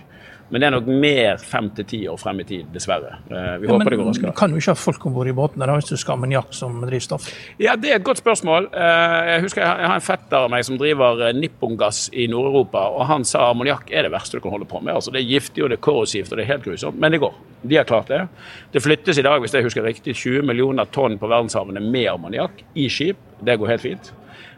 Men 0.52 0.60
det 0.60 0.68
er 0.68 0.74
nok 0.76 0.88
mer 0.92 1.38
fem 1.40 1.70
til 1.78 1.86
ti 1.88 2.00
år 2.12 2.18
frem 2.20 2.42
i 2.44 2.46
tid, 2.48 2.66
dessverre. 2.74 3.14
Eh, 3.32 3.54
vi 3.62 3.70
ja, 3.70 3.72
håper 3.72 3.94
det 3.94 4.00
går 4.02 4.10
raskere. 4.10 4.34
Du 4.34 4.40
kan 4.42 4.52
jo 4.52 4.60
ikke 4.60 4.74
ha 4.74 4.80
folk 4.80 5.06
om 5.08 5.16
bord 5.16 5.30
i 5.32 5.36
båtene 5.36 5.70
hvis 5.78 5.88
du 5.88 5.96
skal 5.96 6.14
ha 6.14 6.20
ammoniakk 6.20 6.52
som 6.56 6.82
drivstoff? 6.84 7.30
Ja, 7.62 7.78
Det 7.80 7.94
er 7.94 8.02
et 8.02 8.08
godt 8.08 8.20
spørsmål. 8.20 8.68
Eh, 8.76 9.30
jeg 9.30 9.46
husker 9.46 9.64
jeg 9.64 9.88
har 9.88 9.96
en 9.96 10.04
fetter 10.04 10.38
av 10.42 10.52
meg 10.52 10.68
som 10.68 10.80
driver 10.82 11.24
eh, 11.30 11.34
Nippongass 11.40 12.10
i 12.12 12.28
Nord-Europa, 12.32 12.84
og 12.98 13.08
han 13.08 13.24
sa 13.28 13.48
ammoniakk 13.54 13.94
er 13.96 14.10
det 14.10 14.12
verste 14.12 14.38
du 14.38 14.44
kan 14.44 14.52
holde 14.52 14.68
på 14.68 14.84
med. 14.84 14.94
Altså, 14.98 15.16
det 15.16 15.24
er 15.24 15.32
giftig 15.32 15.64
og 15.64 15.72
det 15.72 15.80
er 15.80 15.86
korrosivt 15.88 16.34
og 16.34 16.38
det 16.42 16.46
er 16.46 16.54
helt 16.58 16.68
grusomt, 16.68 17.00
men 17.00 17.16
det 17.16 17.24
går. 17.24 17.40
De 17.62 17.78
har 17.78 17.88
klart 17.88 18.12
det. 18.12 18.26
Det 18.74 18.84
flyttes 18.84 19.22
i 19.22 19.24
dag, 19.24 19.40
hvis 19.40 19.56
jeg 19.56 19.64
husker 19.64 19.88
riktig, 19.88 20.18
20 20.20 20.44
millioner 20.52 20.90
tonn 20.92 21.20
på 21.22 21.32
verdenshavene 21.32 21.80
med 21.80 22.10
ammoniakk 22.12 22.64
i 22.76 22.90
skip. 22.92 23.31
Det 23.42 23.58
går 23.60 23.74
helt 23.74 23.86
fint. 23.86 24.12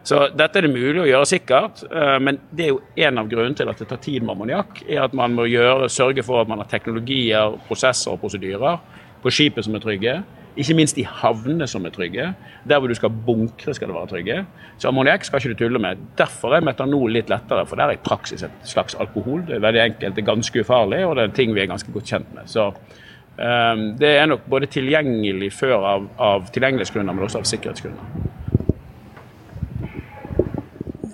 Så 0.03 0.19
dette 0.35 0.59
er 0.59 0.65
det 0.65 0.73
mulig 0.73 0.99
å 0.99 1.07
gjøre 1.07 1.27
sikkert, 1.27 1.85
eh, 1.87 2.17
men 2.19 2.39
det 2.51 2.65
er 2.65 2.73
jo 2.73 2.81
en 3.07 3.21
av 3.21 3.29
grunnene 3.31 3.55
til 3.55 3.69
at 3.71 3.79
det 3.79 3.87
tar 3.87 4.01
tid 4.03 4.23
med 4.23 4.35
ammoniakk. 4.35 4.83
er 4.89 5.05
At 5.05 5.13
man 5.15 5.35
må 5.35 5.47
gjøre, 5.47 5.87
sørge 5.89 6.23
for 6.23 6.41
at 6.41 6.49
man 6.51 6.59
har 6.59 6.67
teknologier, 6.67 7.55
prosesser 7.69 8.11
og 8.11 8.19
prosedyrer 8.19 8.81
på 9.23 9.31
skipet 9.31 9.63
som 9.63 9.75
er 9.75 9.79
trygge, 9.79 10.23
Ikke 10.55 10.75
minst 10.75 10.97
i 11.01 11.03
havnene 11.03 11.65
som 11.65 11.83
er 11.85 11.89
trygge. 11.89 12.35
Der 12.69 12.77
hvor 12.77 12.87
du 12.87 12.93
skal 12.93 13.09
bunkre, 13.09 13.73
skal 13.73 13.87
det 13.87 13.95
være 13.95 14.07
trygge. 14.07 14.45
Så 14.77 14.87
ammoniakk 14.87 15.25
skal 15.25 15.39
ikke 15.39 15.49
du 15.49 15.55
tulle 15.63 15.79
med. 15.79 15.97
Derfor 16.15 16.53
er 16.53 16.61
metanol 16.61 17.09
litt 17.09 17.29
lettere, 17.29 17.65
for 17.65 17.75
det 17.75 17.83
er 17.83 17.95
i 17.95 18.03
praksis 18.03 18.43
et 18.43 18.51
slags 18.61 18.93
alkohol. 18.93 19.41
Det 19.47 19.55
er 19.55 19.65
veldig 19.65 19.81
enkelt, 19.81 20.15
det 20.15 20.21
er 20.21 20.29
ganske 20.29 20.61
ufarlig, 20.61 21.05
og 21.07 21.15
det 21.15 21.23
er 21.23 21.31
en 21.31 21.35
ting 21.39 21.55
vi 21.55 21.61
er 21.61 21.71
ganske 21.73 21.91
godt 21.91 22.05
kjent 22.05 22.35
med. 22.35 22.45
Så 22.45 22.67
um, 22.69 23.97
det 23.97 24.13
er 24.19 24.29
nok 24.29 24.45
både 24.45 24.69
tilgjengelig 24.69 25.53
før 25.57 25.89
av, 25.89 26.07
av 26.19 26.45
tilgjengelighetsgrunner, 26.53 27.13
men 27.17 27.25
også 27.25 27.41
av 27.41 27.49
sikkerhetsgrunner. 27.49 28.42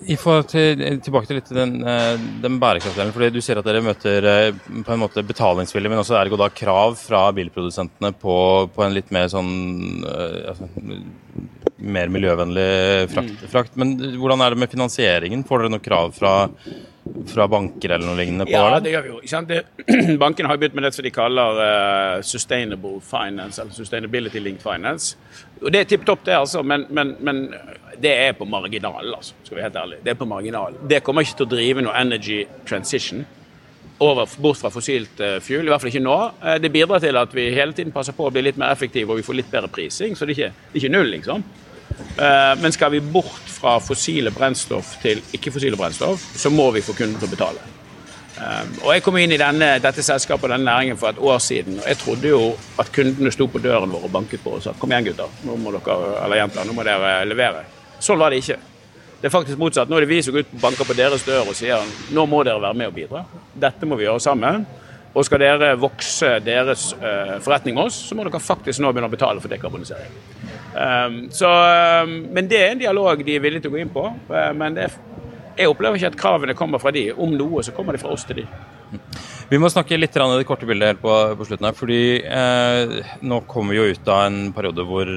I 0.08 0.16
forhold 0.16 0.46
til, 0.48 0.80
tilbake 1.04 1.28
til 1.28 1.38
litt 1.40 1.50
den, 1.52 1.74
eh, 1.84 2.14
den 2.42 2.58
bærekraftdelen. 2.60 3.12
fordi 3.12 3.30
Du 3.34 3.40
sier 3.44 3.58
at 3.60 3.66
dere 3.66 3.82
møter 3.84 4.24
eh, 4.24 4.52
på 4.84 4.94
en 4.94 5.02
måte 5.02 5.24
betalingsvilje, 5.26 5.90
men 5.92 6.00
også 6.00 6.16
ergo 6.16 6.38
da 6.40 6.48
krav 6.48 6.96
fra 6.96 7.26
bilprodusentene 7.36 8.12
på, 8.16 8.36
på 8.74 8.84
en 8.84 8.94
litt 8.96 9.10
mer 9.12 9.28
sånn 9.28 10.04
eh, 10.08 10.52
altså, 10.54 10.70
mer 11.80 12.12
miljøvennlig 12.12 12.70
frakt, 13.12 13.34
mm. 13.42 13.50
frakt. 13.52 13.76
Men 13.80 13.96
hvordan 14.20 14.44
er 14.44 14.54
det 14.54 14.62
med 14.62 14.72
finansieringen? 14.72 15.44
Får 15.48 15.64
dere 15.64 15.74
noe 15.74 15.84
krav 15.84 16.14
fra, 16.16 16.34
fra 17.28 17.48
banker 17.50 17.96
eller 17.96 18.08
noe 18.08 18.18
lignende? 18.18 18.48
på 18.48 18.56
Ja, 18.56 18.80
det 18.80 18.94
gjør 18.94 19.06
vi 19.06 19.12
jo. 19.14 19.42
Det, 19.48 19.60
bankene 20.24 20.48
har 20.48 20.60
begynt 20.60 20.76
med 20.78 20.88
det 20.88 20.94
som 20.96 21.04
de 21.04 21.12
kaller 21.14 21.60
uh, 21.60 22.22
sustainable 22.24 23.00
finance, 23.04 23.60
eller 23.60 23.76
sustainability 23.76 24.40
linked 24.40 24.64
finance. 24.64 25.16
Og 25.60 25.72
Det 25.72 25.84
er 25.84 25.92
tipp 25.92 26.08
topp, 26.08 26.24
det, 26.28 26.36
altså. 26.36 26.64
Men, 26.64 26.86
men, 26.88 27.16
men 27.20 27.48
det 28.00 28.14
er 28.28 28.32
på 28.38 28.46
marginalen, 28.48 29.12
altså, 29.14 29.34
skal 29.44 29.56
vi 29.56 29.60
være 29.60 29.68
helt 29.68 29.82
ærlig. 29.82 30.00
Det 30.04 30.14
er 30.14 30.18
på 30.20 30.28
marginalen. 30.28 30.80
Det 30.88 31.02
kommer 31.04 31.26
ikke 31.26 31.42
til 31.42 31.48
å 31.48 31.52
drive 31.54 31.84
noe 31.84 31.96
energy 32.00 32.40
transition 32.68 33.26
over, 34.00 34.28
bort 34.40 34.60
fra 34.60 34.70
fossilt 34.72 35.20
uh, 35.20 35.38
fuel, 35.44 35.66
i 35.66 35.72
hvert 35.72 35.82
fall 35.82 35.92
ikke 35.92 36.04
nå. 36.04 36.18
Uh, 36.40 36.54
det 36.62 36.72
bidrar 36.72 37.02
til 37.04 37.18
at 37.20 37.34
vi 37.36 37.50
hele 37.52 37.76
tiden 37.76 37.92
passer 37.92 38.16
på 38.16 38.28
å 38.28 38.32
bli 38.32 38.46
litt 38.46 38.60
mer 38.60 38.72
effektive 38.72 39.12
og 39.12 39.20
vi 39.20 39.26
får 39.26 39.42
litt 39.42 39.50
bedre 39.52 39.68
prising, 39.72 40.16
så 40.16 40.24
det 40.24 40.36
er 40.36 40.38
ikke, 40.38 40.62
det 40.70 40.78
er 40.78 40.84
ikke 40.84 40.94
null, 40.94 41.10
liksom. 41.16 41.44
Uh, 42.16 42.54
men 42.62 42.72
skal 42.72 42.94
vi 42.94 43.02
bort 43.04 43.50
fra 43.52 43.76
fossile 43.84 44.32
brennstoff 44.32 44.94
til 45.02 45.20
ikke-fossile 45.36 45.76
brennstoff, 45.76 46.24
så 46.40 46.52
må 46.52 46.70
vi 46.72 46.84
få 46.84 46.96
kunden 46.96 47.20
til 47.20 47.28
å 47.28 47.34
betale. 47.34 47.66
og 48.86 48.94
Jeg 48.94 49.02
kom 49.04 49.18
inn 49.20 49.34
i 49.36 49.40
denne, 49.40 49.74
dette 49.84 50.04
selskapet 50.06 50.46
og 50.48 50.54
denne 50.54 50.64
næringen 50.64 50.96
for 50.96 51.12
et 51.12 51.20
år 51.20 51.42
siden. 51.44 51.76
og 51.82 51.88
Jeg 51.90 51.98
trodde 52.00 52.30
jo 52.30 52.40
at 52.80 52.92
kundene 52.94 53.32
sto 53.34 53.50
på 53.52 53.60
døren 53.60 53.92
vår 53.92 54.06
og 54.08 54.14
banket 54.14 54.40
på 54.40 54.56
og 54.56 54.64
sa 54.64 54.72
kom 54.80 54.94
igjen 54.94 55.10
gutter, 55.10 55.36
nå 55.44 55.58
må 55.60 55.74
dere, 55.76 56.14
eller 56.24 56.40
jenter, 56.40 56.64
nå 56.64 56.72
må 56.78 56.88
dere 56.88 57.18
levere. 57.28 57.66
Sånn 58.00 58.20
var 58.20 58.32
det 58.32 58.40
ikke. 58.42 58.58
Det 59.20 59.28
er 59.28 59.32
faktisk 59.34 59.60
motsatt. 59.60 59.90
Nå 59.90 59.98
er 59.98 60.06
det 60.06 60.10
vi 60.14 60.22
som 60.24 60.32
går 60.32 60.46
ut 60.46 60.52
og 60.56 60.62
banker 60.62 60.88
på 60.88 60.96
deres 60.96 61.24
dør 61.26 61.50
og 61.52 61.56
sier 61.56 61.84
nå 62.16 62.24
må 62.28 62.40
dere 62.46 62.62
være 62.62 62.78
med 62.80 62.88
og 62.88 62.96
bidra. 62.96 63.24
Dette 63.52 63.88
må 63.88 63.98
vi 64.00 64.06
gjøre 64.06 64.22
sammen. 64.24 64.64
Og 65.10 65.26
skal 65.26 65.42
dere 65.42 65.74
vokse 65.80 66.36
deres 66.46 66.92
uh, 67.00 67.36
forretning 67.42 67.74
med 67.74 67.88
oss, 67.88 67.96
så 68.06 68.14
må 68.14 68.22
dere 68.22 68.40
faktisk 68.40 68.78
nå 68.80 68.92
begynne 68.92 69.10
å 69.10 69.12
betale 69.12 69.42
for 69.42 69.50
dekarbonisering. 69.50 70.12
Um, 70.70 71.16
så, 71.34 71.50
um, 72.06 72.12
men 72.30 72.46
det 72.48 72.60
er 72.62 72.76
en 72.76 72.82
dialog 72.84 73.24
de 73.26 73.34
er 73.34 73.42
villige 73.42 73.64
til 73.64 73.72
å 73.72 73.74
gå 73.74 73.80
inn 73.82 73.90
på. 73.90 74.06
Uh, 74.30 74.52
men 74.56 74.78
er, 74.78 74.94
jeg 75.58 75.72
opplever 75.72 75.98
ikke 75.98 76.12
at 76.12 76.20
kravene 76.20 76.54
kommer 76.56 76.80
fra 76.80 76.94
de. 76.94 77.08
Om 77.12 77.34
noe, 77.34 77.64
så 77.66 77.74
kommer 77.74 77.98
de 77.98 78.02
fra 78.04 78.14
oss 78.14 78.24
til 78.28 78.44
de. 78.44 78.46
Vi 79.50 79.58
må 79.58 79.66
snakke 79.70 79.98
litt 79.98 80.14
i 80.14 80.22
det 80.22 80.46
korte 80.46 80.66
bildet 80.66 80.94
helt 80.94 81.02
på, 81.02 81.14
på 81.36 81.46
slutten 81.48 81.66
her. 81.66 81.74
fordi 81.74 82.02
eh, 82.22 82.94
Nå 83.26 83.40
kommer 83.50 83.74
vi 83.74 83.80
jo 83.80 83.90
ut 83.90 84.10
av 84.10 84.28
en 84.28 84.38
periode 84.54 84.86
hvor 84.86 85.10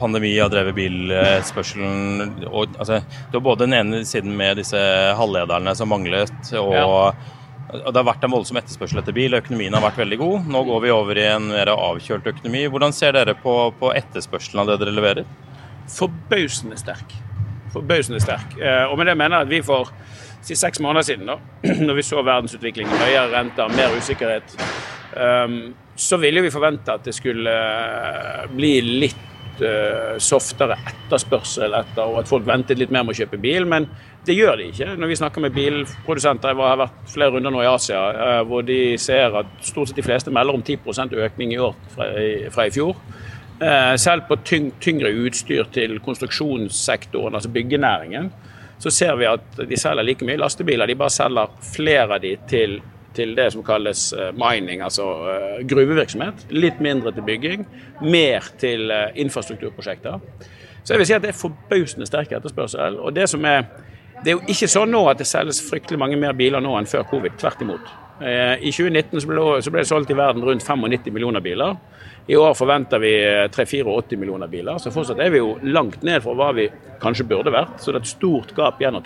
pandemi 0.00 0.32
har 0.38 0.50
drevet 0.52 0.76
bilspørselen 0.76 2.46
og, 2.48 2.72
altså, 2.78 3.00
Det 3.02 3.36
har 3.36 3.44
både 3.44 3.66
den 3.66 3.76
ene 3.76 4.00
siden 4.08 4.32
med 4.36 4.58
disse 4.60 4.80
halvlederne 5.18 5.74
som 5.76 5.92
manglet, 5.92 6.32
og, 6.58 6.72
ja. 6.74 6.86
og, 6.86 7.28
det 7.70 7.94
har 7.94 8.08
vært 8.08 8.24
en 8.26 8.32
voldsom 8.34 8.58
etterspørsel 8.58 8.98
etter 8.98 9.14
bil. 9.14 9.36
Økonomien 9.38 9.76
har 9.76 9.84
vært 9.84 10.00
veldig 10.00 10.16
god. 10.18 10.48
Nå 10.50 10.64
går 10.66 10.80
vi 10.82 10.90
over 10.90 11.20
i 11.20 11.26
en 11.30 11.52
mer 11.52 11.70
avkjølt 11.70 12.26
økonomi. 12.26 12.64
Hvordan 12.72 12.94
ser 12.96 13.14
dere 13.14 13.36
på, 13.38 13.54
på 13.78 13.92
etterspørselen 13.94 14.64
av 14.64 14.72
det 14.72 14.80
dere 14.82 14.96
leverer? 14.96 15.28
Forbausende 15.94 16.80
sterk. 16.80 17.14
Forbausende 17.70 18.18
sterk. 18.24 18.58
Eh, 18.58 18.90
og 18.90 18.98
med 18.98 19.06
det 19.06 19.14
mener 19.20 19.38
jeg 19.38 19.46
at 19.46 19.52
vi 19.54 19.62
får 19.68 19.92
si 20.42 20.56
seks 20.58 20.82
måneder 20.82 21.06
siden, 21.06 21.30
da, 21.30 21.38
når 21.86 22.00
vi 22.00 22.06
så 22.06 22.22
verdensutviklingen, 22.26 23.02
høyere 23.04 23.30
renter, 23.36 23.70
mer 23.76 23.94
usikkerhet, 23.94 24.56
um, 25.14 25.58
så 26.00 26.18
ville 26.18 26.42
vi 26.42 26.52
forvente 26.52 26.94
at 26.94 27.04
det 27.06 27.14
skulle 27.14 27.54
eh, 27.54 28.46
bli 28.50 28.72
litt 29.04 29.29
softere 30.22 30.76
etterspørsel 30.88 31.74
etter, 31.76 32.02
og 32.04 32.22
at 32.22 32.30
folk 32.30 32.46
ventet 32.48 32.78
litt 32.80 32.92
mer 32.94 33.04
med 33.06 33.14
å 33.14 33.20
kjøpe 33.20 33.40
bil. 33.40 33.66
Men 33.68 33.88
det 34.26 34.36
gjør 34.36 34.58
de 34.60 34.68
ikke. 34.68 34.94
Når 35.00 35.10
vi 35.10 35.16
snakker 35.16 35.44
med 35.44 35.56
bilprodusenter, 35.56 36.52
jeg 36.52 36.60
har 36.60 36.80
vært 36.82 37.12
flere 37.12 37.34
runder 37.36 37.54
nå 37.54 37.62
i 37.64 37.70
Asia, 37.70 38.00
uh, 38.12 38.42
hvor 38.48 38.64
de 38.66 38.80
ser 39.00 39.36
at 39.40 39.50
stort 39.64 39.90
sett 39.90 40.00
de 40.00 40.04
fleste 40.04 40.32
melder 40.34 40.58
om 40.58 40.64
10% 40.64 41.16
økning 41.24 41.54
i 41.54 41.60
år 41.62 41.76
fra, 41.94 42.08
fra 42.52 42.68
i 42.68 42.74
fjor. 42.74 42.96
Uh, 43.60 43.96
selv 44.00 44.28
på 44.28 44.38
tyng, 44.44 44.70
tyngre 44.80 45.12
utstyr 45.24 45.68
til 45.72 45.98
konstruksjonssektoren, 46.04 47.36
altså 47.36 47.52
byggenæringen, 47.52 48.30
så 48.80 48.92
ser 48.92 49.16
vi 49.20 49.28
at 49.28 49.60
de 49.68 49.76
selger 49.76 50.04
like 50.04 50.24
mye 50.24 50.40
lastebiler. 50.40 50.88
De 50.88 50.96
bare 51.00 51.12
selger 51.12 51.56
flere 51.72 52.16
av 52.16 52.22
de 52.24 52.36
til 52.48 52.78
til 53.14 53.34
det 53.36 53.50
som 53.54 53.64
kalles 53.66 54.10
eh, 54.12 54.30
mining, 54.36 54.82
altså 54.84 55.06
eh, 55.32 55.60
gruvevirksomhet. 55.68 56.46
Litt 56.54 56.80
mindre 56.82 57.12
til 57.14 57.26
bygging, 57.26 57.66
mer 58.02 58.50
til 58.60 58.90
eh, 58.94 59.08
infrastrukturprosjekter. 59.24 60.20
Så 60.82 60.94
jeg 60.94 61.02
vil 61.02 61.08
si 61.08 61.16
at 61.16 61.24
det 61.24 61.32
er 61.32 61.38
forbausende 61.38 62.08
sterk 62.08 62.32
etterspørsel. 62.36 62.98
Og 63.00 63.14
det 63.16 63.28
som 63.30 63.44
er 63.44 63.64
det 64.20 64.34
er 64.34 64.36
jo 64.36 64.52
ikke 64.52 64.68
sånn 64.68 64.90
nå 64.92 65.00
at 65.08 65.20
det 65.20 65.24
selges 65.24 65.62
fryktelig 65.64 65.96
mange 66.00 66.16
mer 66.20 66.34
biler 66.36 66.60
nå 66.60 66.74
enn 66.76 66.88
før 66.88 67.06
covid. 67.08 67.38
Tvert 67.40 67.62
imot. 67.64 67.86
I 68.20 68.68
2019 68.68 69.22
så 69.22 69.28
ble, 69.30 69.44
så 69.64 69.72
ble 69.72 69.80
det 69.80 69.88
solgt 69.88 70.10
i 70.12 70.16
verden 70.18 70.44
rundt 70.44 70.66
95 70.66 71.08
millioner 71.08 71.40
biler. 71.40 71.78
I 72.28 72.36
år 72.36 72.52
forventer 72.52 73.00
vi 73.00 73.14
3-84 73.48 74.18
millioner 74.20 74.50
biler, 74.52 74.76
så 74.76 74.92
fortsatt 74.92 75.22
er 75.24 75.32
vi 75.32 75.40
jo 75.40 75.54
langt 75.72 76.04
ned 76.04 76.20
fra 76.20 76.36
hva 76.36 76.50
vi 76.52 76.68
kanskje 77.00 77.24
burde 77.32 77.54
vært. 77.54 77.80
Så 77.80 77.94
det 77.94 78.02
er 78.02 78.04
et 78.04 78.12
stort 78.12 78.52
gap 78.58 78.84
igjen 78.84 79.00
å. 79.00 79.04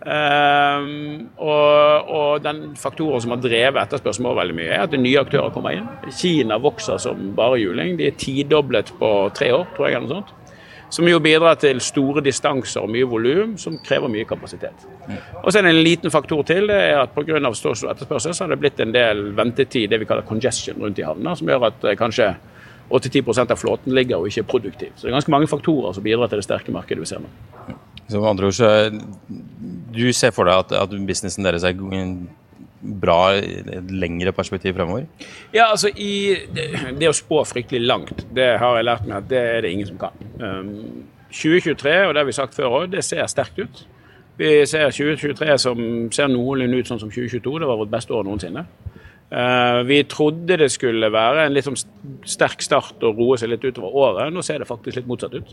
Um, 0.00 1.26
og, 1.36 2.08
og, 2.08 2.42
den 2.42 2.70
faktoren 2.80 3.20
som 3.20 3.34
har 3.34 3.42
drevet 3.44 3.82
etterspørselen 3.82 4.32
veldig 4.38 4.56
mye, 4.56 4.68
er 4.72 4.86
at 4.86 4.96
nye 4.96 5.20
aktører 5.20 5.52
kommer 5.52 5.76
inn. 5.76 5.88
Kina 6.16 6.56
vokser 6.62 7.00
som 7.02 7.34
bare 7.36 7.58
juling. 7.60 7.98
De 7.98 8.08
er 8.08 8.16
tidoblet 8.16 8.94
på 9.00 9.10
tre 9.36 9.50
år, 9.52 9.66
tror 9.76 9.88
jeg. 9.88 9.98
eller 9.98 10.08
noe 10.08 10.22
sånt. 10.22 10.36
Som 10.90 11.06
jo 11.06 11.20
bidrar 11.22 11.54
til 11.60 11.78
store 11.84 12.22
distanser 12.24 12.82
og 12.82 12.90
mye 12.90 13.06
volum, 13.06 13.52
som 13.60 13.76
krever 13.84 14.10
mye 14.10 14.26
kapasitet. 14.26 14.88
Mm. 15.06 15.20
Og 15.44 15.52
så 15.52 15.60
er 15.60 15.68
det 15.68 15.74
en 15.76 15.84
liten 15.84 16.10
faktor 16.10 16.42
til. 16.48 16.66
det 16.66 16.80
er 16.88 17.02
at 17.04 17.12
Pga. 17.14 17.52
stor 17.54 17.92
etterspørsel 17.92 18.34
så 18.34 18.44
har 18.44 18.54
det 18.54 18.58
blitt 18.58 18.80
en 18.80 18.94
del 18.94 19.36
ventetid, 19.36 19.90
det 19.90 20.00
vi 20.00 20.08
kaller 20.08 20.26
congestion, 20.26 20.80
rundt 20.82 20.98
i 20.98 21.06
havna, 21.06 21.36
som 21.36 21.46
gjør 21.46 21.68
at 21.68 21.84
eh, 21.84 21.96
kanskje 21.96 22.34
8-10 22.90 23.50
av 23.52 23.56
flåten 23.56 23.94
ligger 23.94 24.18
og 24.18 24.26
ikke 24.26 24.42
er 24.42 24.50
produktiv. 24.50 24.92
Så 24.96 25.06
det 25.06 25.12
er 25.12 25.18
ganske 25.20 25.30
mange 25.30 25.46
faktorer 25.46 25.92
som 25.94 26.02
bidrar 26.02 26.26
til 26.26 26.40
det 26.40 26.48
sterke 26.48 26.72
markedet 26.74 27.04
vi 27.04 27.06
ser 27.06 27.22
nå. 27.22 27.30
Så 28.10 28.20
andre 28.26 28.50
ord, 28.50 28.56
så 28.56 28.90
du 29.94 30.04
ser 30.16 30.34
for 30.34 30.48
deg 30.48 30.64
at, 30.64 30.74
at 30.82 30.94
businessen 31.06 31.46
deres 31.46 31.66
er 31.66 31.78
bra 32.80 33.18
i 33.36 33.60
et 33.60 33.92
lengre 33.92 34.32
perspektiv 34.32 34.74
fremover? 34.78 35.06
Ja, 35.54 35.68
altså 35.70 35.90
i, 35.94 36.34
det, 36.54 36.66
det, 36.98 37.10
å 37.10 37.16
spå 37.16 37.42
fryktelig 37.48 37.84
langt, 37.84 38.24
det 38.34 38.54
har 38.60 38.78
jeg 38.78 38.88
lært 38.88 39.08
meg 39.08 39.18
at 39.20 39.30
det 39.30 39.40
er 39.54 39.64
det 39.64 39.72
ingen 39.74 39.90
som 39.90 40.00
kan. 40.00 40.28
Um, 40.40 40.74
2023, 41.30 41.96
og 42.08 42.14
det 42.14 42.22
har 42.22 42.28
vi 42.28 42.36
sagt 42.36 42.56
før 42.56 42.80
òg, 42.80 42.90
det 42.94 43.04
ser 43.06 43.28
sterkt 43.30 43.60
ut. 43.60 43.84
Vi 44.40 44.54
ser 44.66 44.90
2023 44.90 45.58
som 45.60 45.80
ser 46.14 46.30
noenlunde 46.32 46.80
ut 46.80 46.88
sånn 46.88 47.02
som 47.02 47.10
2022. 47.12 47.58
Det 47.60 47.68
var 47.68 47.78
vårt 47.82 47.92
beste 47.92 48.16
år 48.16 48.24
noensinne. 48.26 48.64
Uh, 49.30 49.84
vi 49.86 50.00
trodde 50.10 50.56
det 50.58 50.70
skulle 50.74 51.12
være 51.12 51.44
en 51.46 51.54
litt 51.54 51.68
sånn 51.68 51.78
sterk 52.26 52.64
start 52.64 53.04
og 53.06 53.20
roe 53.20 53.36
seg 53.38 53.52
litt 53.52 53.66
utover 53.68 53.92
året. 53.94 54.32
Nå 54.34 54.42
ser 54.42 54.62
det 54.62 54.70
faktisk 54.70 54.98
litt 54.98 55.10
motsatt 55.10 55.36
ut. 55.36 55.52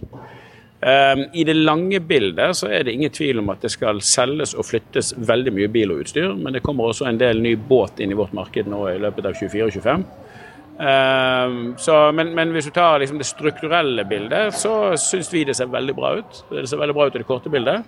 Ehm, 0.82 1.26
I 1.34 1.44
det 1.44 1.54
lange 1.54 2.00
bildet 2.00 2.58
så 2.58 2.70
er 2.70 2.86
det 2.86 2.94
ingen 2.94 3.14
tvil 3.14 3.42
om 3.42 3.50
at 3.50 3.64
det 3.66 3.72
skal 3.74 4.02
selges 4.06 4.54
og 4.54 4.68
flyttes 4.68 5.14
veldig 5.18 5.54
mye 5.56 5.70
bil 5.74 5.94
og 5.94 6.04
utstyr, 6.06 6.36
men 6.38 6.54
det 6.54 6.62
kommer 6.66 6.92
også 6.92 7.08
en 7.10 7.18
del 7.18 7.42
ny 7.42 7.56
båt 7.58 8.02
inn 8.04 8.14
i 8.14 8.18
vårt 8.18 8.36
marked 8.38 8.70
nå 8.70 8.84
i 8.92 9.00
løpet 9.02 9.26
av 9.26 9.38
24 9.40 9.66
og 9.66 9.74
25. 9.74 10.08
Ehm, 10.78 11.62
så, 11.82 11.96
men, 12.14 12.36
men, 12.38 12.54
hvis 12.54 12.70
du 12.70 12.76
tar 12.76 13.02
liksom 13.02 13.18
det 13.18 13.30
strukturelle 13.30 14.06
bildet, 14.06 14.54
så 14.54 14.94
syns 15.02 15.34
vi 15.34 15.48
det 15.48 15.58
ser 15.58 15.74
veldig 15.74 15.98
bra 15.98 16.14
ut. 16.20 16.44
Det 16.52 16.68
ser 16.70 16.84
veldig 16.84 16.98
bra 17.00 17.08
ut 17.08 17.18
i 17.18 17.24
det 17.24 17.30
korte 17.30 17.54
bildet. 17.54 17.88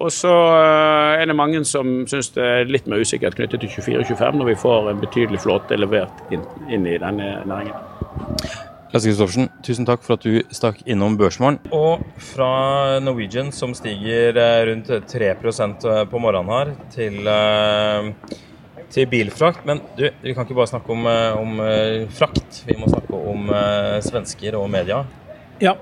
Og 0.00 0.08
så 0.14 0.32
eh, 0.32 1.20
er 1.20 1.26
det 1.28 1.36
mange 1.36 1.60
som 1.68 2.06
syns 2.08 2.30
det 2.32 2.46
er 2.46 2.70
litt 2.72 2.86
mer 2.88 3.02
usikkert 3.02 3.36
knyttet 3.36 3.66
til 3.66 3.74
24 3.82 4.00
og 4.00 4.08
25 4.14 4.40
når 4.40 4.52
vi 4.54 4.58
får 4.62 4.90
en 4.94 5.02
betydelig 5.02 5.42
flåte 5.44 5.76
levert 5.76 6.32
inn, 6.32 6.46
inn 6.72 6.88
i 6.88 6.96
denne 7.02 7.34
næringen. 7.50 8.69
Lasse 8.90 9.06
Kristoffersen, 9.06 9.46
tusen 9.62 9.86
takk 9.86 10.02
for 10.02 10.16
at 10.16 10.24
du 10.26 10.40
stakk 10.50 10.80
innom 10.82 11.14
Børsmorgen. 11.18 11.60
Og 11.70 12.00
fra 12.32 12.98
Norwegian, 12.98 13.52
som 13.54 13.70
stiger 13.78 14.34
eh, 14.34 14.62
rundt 14.66 14.90
3 15.12 15.28
eh, 15.30 16.00
på 16.10 16.18
morgenen 16.18 16.50
her, 16.50 16.72
til, 16.90 17.20
eh, 17.30 18.40
til 18.90 19.06
bilfrakt. 19.12 19.62
Men 19.68 19.78
du, 19.94 20.08
vi 20.24 20.34
kan 20.34 20.42
ikke 20.42 20.58
bare 20.58 20.72
snakke 20.72 20.90
om, 20.90 21.06
om 21.06 21.62
frakt, 22.10 22.64
vi 22.66 22.74
må 22.80 22.90
snakke 22.90 23.22
om 23.30 23.54
svensker 24.02 24.58
og 24.58 24.66
media. 24.72 25.04
Ja, 25.62 25.76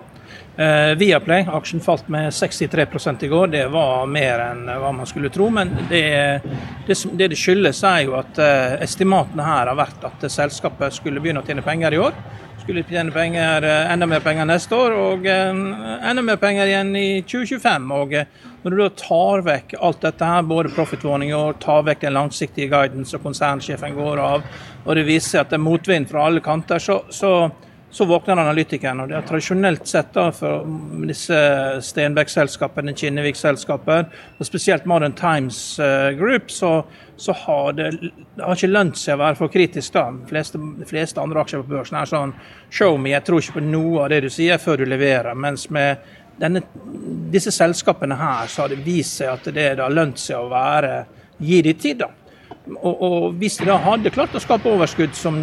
Eh, 0.59 0.97
Viaplay, 0.99 1.45
aksjen 1.55 1.79
falt 1.79 2.09
med 2.11 2.33
63 2.35 3.23
i 3.23 3.29
går. 3.31 3.47
Det 3.53 3.61
var 3.71 4.09
mer 4.11 4.41
enn 4.43 4.65
hva 4.67 4.91
man 4.93 5.07
skulle 5.07 5.31
tro. 5.31 5.47
Men 5.55 5.71
det 5.89 6.03
det, 6.89 6.97
det, 7.15 7.29
det 7.31 7.39
skyldes, 7.39 7.85
er 7.87 8.03
jo 8.09 8.17
at 8.19 8.41
estimatene 8.83 9.47
her 9.47 9.71
har 9.71 9.79
vært 9.79 10.05
at 10.09 10.27
selskapet 10.27 10.97
skulle 10.99 11.23
begynne 11.23 11.45
å 11.45 11.47
tjene 11.47 11.63
penger 11.63 11.95
i 11.95 12.03
år. 12.03 12.19
Skulle 12.69 12.83
tjene 12.85 13.09
penger, 13.11 13.63
eh, 13.63 13.93
enda 13.93 14.07
mer 14.07 14.21
penger 14.21 14.45
neste 14.45 14.77
år 14.77 14.93
og 14.93 15.27
eh, 15.27 15.61
enda 16.05 16.21
mer 16.21 16.37
penger 16.37 16.69
igjen 16.69 16.91
i 17.01 17.23
2025. 17.25 17.87
og 17.97 18.13
eh, 18.13 18.27
Når 18.61 18.75
du 18.75 18.77
da 18.83 18.89
tar 18.93 19.45
vekk 19.47 19.73
alt 19.81 20.03
dette 20.05 20.29
her, 20.29 20.43
både 20.45 20.75
profit-warning 20.77 21.33
og 21.33 21.63
tar 21.65 21.87
vekk 21.87 22.03
den 22.03 22.19
langsiktige 22.19 22.69
guidance 22.69 23.17
som 23.17 23.23
konsernsjefen 23.25 23.97
går 23.97 24.21
av, 24.21 24.45
og 24.85 25.01
det 25.01 25.07
viser 25.09 25.31
seg 25.31 25.47
at 25.47 25.55
det 25.55 25.57
er 25.57 25.65
motvind 25.65 26.11
fra 26.11 26.27
alle 26.29 26.45
kanter, 26.45 26.85
så, 26.85 26.99
så 27.09 27.33
så 27.91 28.05
våkner 28.05 28.37
analytikeren. 28.37 29.01
og 29.01 29.09
det 29.09 29.17
er 29.17 29.27
Tradisjonelt 29.27 29.87
sett 29.89 30.13
da, 30.13 30.29
for 30.33 30.67
disse 31.09 31.39
Stenbeck-selskapene, 31.85 32.93
Kinnevik-selskapene, 32.93 34.11
og 34.39 34.47
spesielt 34.47 34.85
Modern 34.87 35.17
Times 35.17 35.79
uh, 35.81 36.11
Group, 36.19 36.51
så, 36.51 36.83
så, 37.17 37.33
har 37.33 37.73
det, 37.73 37.91
det 38.37 38.45
har 38.45 38.57
ikke 38.57 38.73
lønt 38.73 39.01
seg 39.01 39.17
å 39.17 39.23
være 39.25 39.41
for 39.41 39.53
kritisk. 39.53 39.93
da. 39.97 40.09
De 40.13 40.29
fleste, 40.29 40.61
de 40.61 40.89
fleste, 40.89 41.21
andre 41.21 41.45
aksjer 41.45 41.65
på 41.65 41.77
børsen 41.79 42.01
er 42.01 42.13
sånn 42.13 42.37
show 42.71 42.99
me, 43.01 43.15
jeg 43.17 43.25
tror 43.25 43.43
ikke 43.43 43.59
på 43.59 43.67
noe 43.71 44.05
av 44.05 44.13
det 44.13 44.23
du 44.27 44.31
sier 44.33 44.61
før 44.61 44.83
du 44.83 44.89
leverer. 44.89 45.33
Mens 45.35 45.71
med 45.73 46.05
denne, 46.39 46.63
disse 47.33 47.51
selskapene 47.55 48.19
her 48.21 48.53
så 48.53 48.67
har 48.67 48.75
det 48.75 48.85
vist 48.85 49.23
seg 49.23 49.33
at 49.33 49.49
det 49.55 49.71
har 49.81 49.95
lønt 49.95 50.21
seg 50.21 50.39
å 50.39 50.53
være 50.53 50.99
Gi 51.39 51.61
de 51.63 51.71
tid, 51.79 52.01
da. 52.01 52.09
Og, 52.69 53.03
og, 53.03 53.35
hvis 53.41 53.57
de 53.61 53.67
da 53.69 53.79
hadde 53.81 54.13
klart 54.13 54.35
å 54.37 54.43
skape 54.43 54.69
overskudd, 54.69 55.15
som 55.17 55.39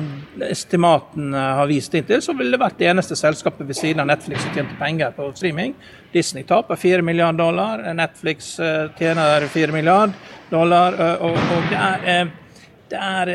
estimaten 0.46 1.34
har 1.34 1.66
vist 1.70 1.96
inntil, 1.98 2.22
så 2.22 2.36
ville 2.38 2.54
det 2.54 2.62
vært 2.62 2.78
det 2.78 2.92
eneste 2.92 3.18
selskapet 3.18 3.66
ved 3.66 3.78
siden 3.78 4.04
av 4.04 4.12
Netflix 4.12 4.46
som 4.46 4.54
tjente 4.54 4.78
penger 4.80 5.16
på 5.16 5.32
streaming. 5.34 5.74
Disney 6.14 6.46
taper 6.48 6.78
4 6.80 7.06
milliarder 7.06 7.42
dollar, 7.42 7.82
Netflix 7.98 8.54
eh, 8.60 8.86
tjener 9.00 9.48
4 9.52 9.74
milliarder 9.74 10.14
dollar. 10.52 11.00
Eh, 11.02 11.26
og, 11.26 11.40
og 11.56 11.72
det 11.72 11.82
er, 11.82 12.06
eh, 12.14 12.70
det 12.94 13.02
er 13.02 13.34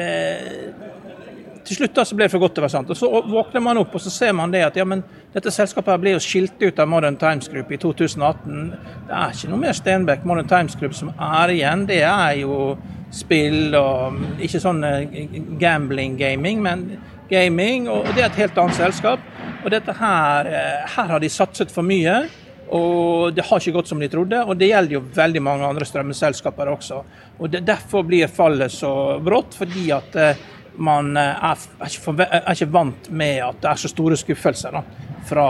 til 1.70 1.81
slutt 1.81 1.98
da 1.98 2.05
så 2.07 2.16
ble 2.18 2.26
det 2.26 2.33
for 2.33 2.42
godt 2.42 2.57
til 2.57 2.62
å 2.62 2.66
være 2.66 2.74
sant. 2.76 2.90
Og 2.90 2.98
Så 2.98 3.11
våkner 3.31 3.62
man 3.62 3.79
opp 3.79 3.94
og 3.94 4.03
så 4.03 4.11
ser 4.12 4.33
man 4.37 4.55
det 4.55 4.62
at 4.66 4.79
ja, 4.79 4.87
men 4.88 5.05
dette 5.35 5.53
selskapet 5.55 6.00
ble 6.03 6.16
jo 6.16 6.22
skilt 6.22 6.62
ut 6.62 6.79
av 6.83 6.88
Modern 6.90 7.18
Times 7.20 7.50
Group 7.50 7.70
i 7.70 7.79
2018. 7.79 8.72
Det 9.07 9.18
er 9.18 9.37
ikke 9.37 9.50
noe 9.53 9.62
mer 9.66 9.76
Stenbeck 9.79 10.24
Modern 10.26 10.48
Times 10.50 10.79
Group 10.79 10.96
som 10.98 11.12
er 11.14 11.55
igjen. 11.55 11.87
Det 11.90 12.00
er 12.07 12.40
jo 12.40 12.74
spill 13.14 13.75
og 13.79 14.42
ikke 14.42 14.61
sånn 14.62 14.85
eh, 14.87 15.25
gambling-gaming, 15.61 16.62
men 16.62 16.85
gaming. 17.31 17.88
Og 17.90 18.07
det 18.14 18.25
er 18.25 18.31
et 18.31 18.42
helt 18.44 18.61
annet 18.61 18.79
selskap. 18.79 19.25
Og 19.64 19.70
dette 19.73 19.94
her, 19.99 20.46
eh, 20.51 20.94
her 20.94 21.11
har 21.14 21.23
de 21.23 21.31
satset 21.33 21.73
for 21.75 21.87
mye. 21.87 22.23
Og 22.70 23.35
det 23.35 23.44
har 23.49 23.59
ikke 23.59 23.75
gått 23.81 23.90
som 23.90 23.99
de 23.99 24.07
trodde, 24.09 24.38
og 24.46 24.55
det 24.59 24.68
gjelder 24.70 24.94
jo 24.94 25.03
veldig 25.14 25.40
mange 25.42 25.66
andre 25.66 25.87
strømmeselskaper 25.88 26.70
også. 26.70 27.01
Og 27.40 27.51
det, 27.51 27.64
Derfor 27.66 28.05
blir 28.07 28.31
fallet 28.31 28.70
så 28.70 29.18
brått, 29.18 29.57
fordi 29.59 29.88
at 29.94 30.14
eh, 30.14 30.44
man 30.79 31.16
er, 31.18 31.35
er, 31.42 31.88
ikke, 31.90 32.14
er, 32.29 32.53
ikke, 32.55 32.70
vant 32.73 33.11
med 33.11 33.40
at 33.42 33.59
det 33.62 33.73
er 33.73 33.81
så 33.83 33.90
store 33.90 34.16
skuffelser 34.16 34.79
da, 34.79 34.85
fra 35.27 35.49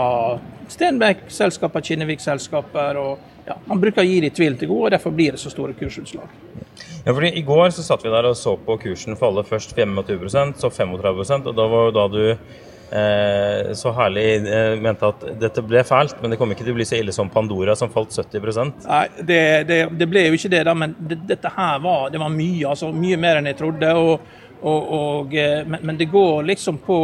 Stenbekk-selskaper, 0.71 1.85
Kinnevik-selskaper. 1.85 2.97
og 2.97 3.30
ja, 3.47 3.57
Man 3.65 3.81
bruker 3.81 4.03
å 4.03 4.07
gi 4.07 4.19
de 4.23 4.31
tvil 4.33 4.57
til 4.59 4.71
gode, 4.71 4.89
og 4.89 4.95
derfor 4.95 5.13
blir 5.15 5.35
det 5.35 5.41
så 5.41 5.51
store 5.53 5.75
kursutslag. 5.77 6.33
Ja, 7.05 7.13
fordi 7.13 7.31
I 7.39 7.45
går 7.45 7.71
så 7.73 7.85
satt 7.85 8.03
vi 8.05 8.11
der 8.13 8.29
og 8.29 8.37
så 8.37 8.55
på 8.61 8.77
kursen 8.83 9.17
falle 9.17 9.43
først 9.47 9.73
25% 9.77 10.61
så 10.61 10.69
35 10.69 11.47
og 11.49 11.55
da 11.57 11.65
var 11.71 11.87
jo 11.87 11.95
da 11.95 12.03
du 12.13 12.21
eh, 12.29 13.71
så 13.77 13.93
herlig 13.97 14.25
eh, 14.45 14.75
mente 14.81 15.09
at 15.09 15.25
dette 15.41 15.63
ble 15.65 15.81
fælt, 15.87 16.19
men 16.21 16.33
det 16.33 16.37
kom 16.37 16.53
ikke 16.53 16.67
til 16.67 16.75
å 16.75 16.77
bli 16.77 16.85
så 16.85 16.99
ille 16.99 17.15
som 17.15 17.31
Pandora, 17.33 17.75
som 17.79 17.89
falt 17.93 18.13
70 18.13 18.61
Nei, 18.85 19.05
det, 19.17 19.41
det, 19.69 19.81
det 19.97 20.09
ble 20.11 20.27
jo 20.27 20.37
ikke 20.37 20.53
det, 20.53 20.61
da, 20.67 20.77
men 20.77 20.93
det, 20.99 21.23
dette 21.33 21.53
her 21.55 21.81
var, 21.81 22.11
det 22.13 22.21
var 22.21 22.33
mye, 22.35 22.69
altså 22.69 22.91
mye 22.93 23.17
mer 23.17 23.41
enn 23.41 23.49
jeg 23.49 23.61
trodde. 23.63 23.95
og 23.97 24.39
og, 24.61 24.93
og, 24.93 25.35
eh, 25.35 25.65
men, 25.65 25.79
men, 25.81 25.97
det 25.97 26.05
går 26.05 26.43
liksom 26.43 26.77
på 26.77 26.97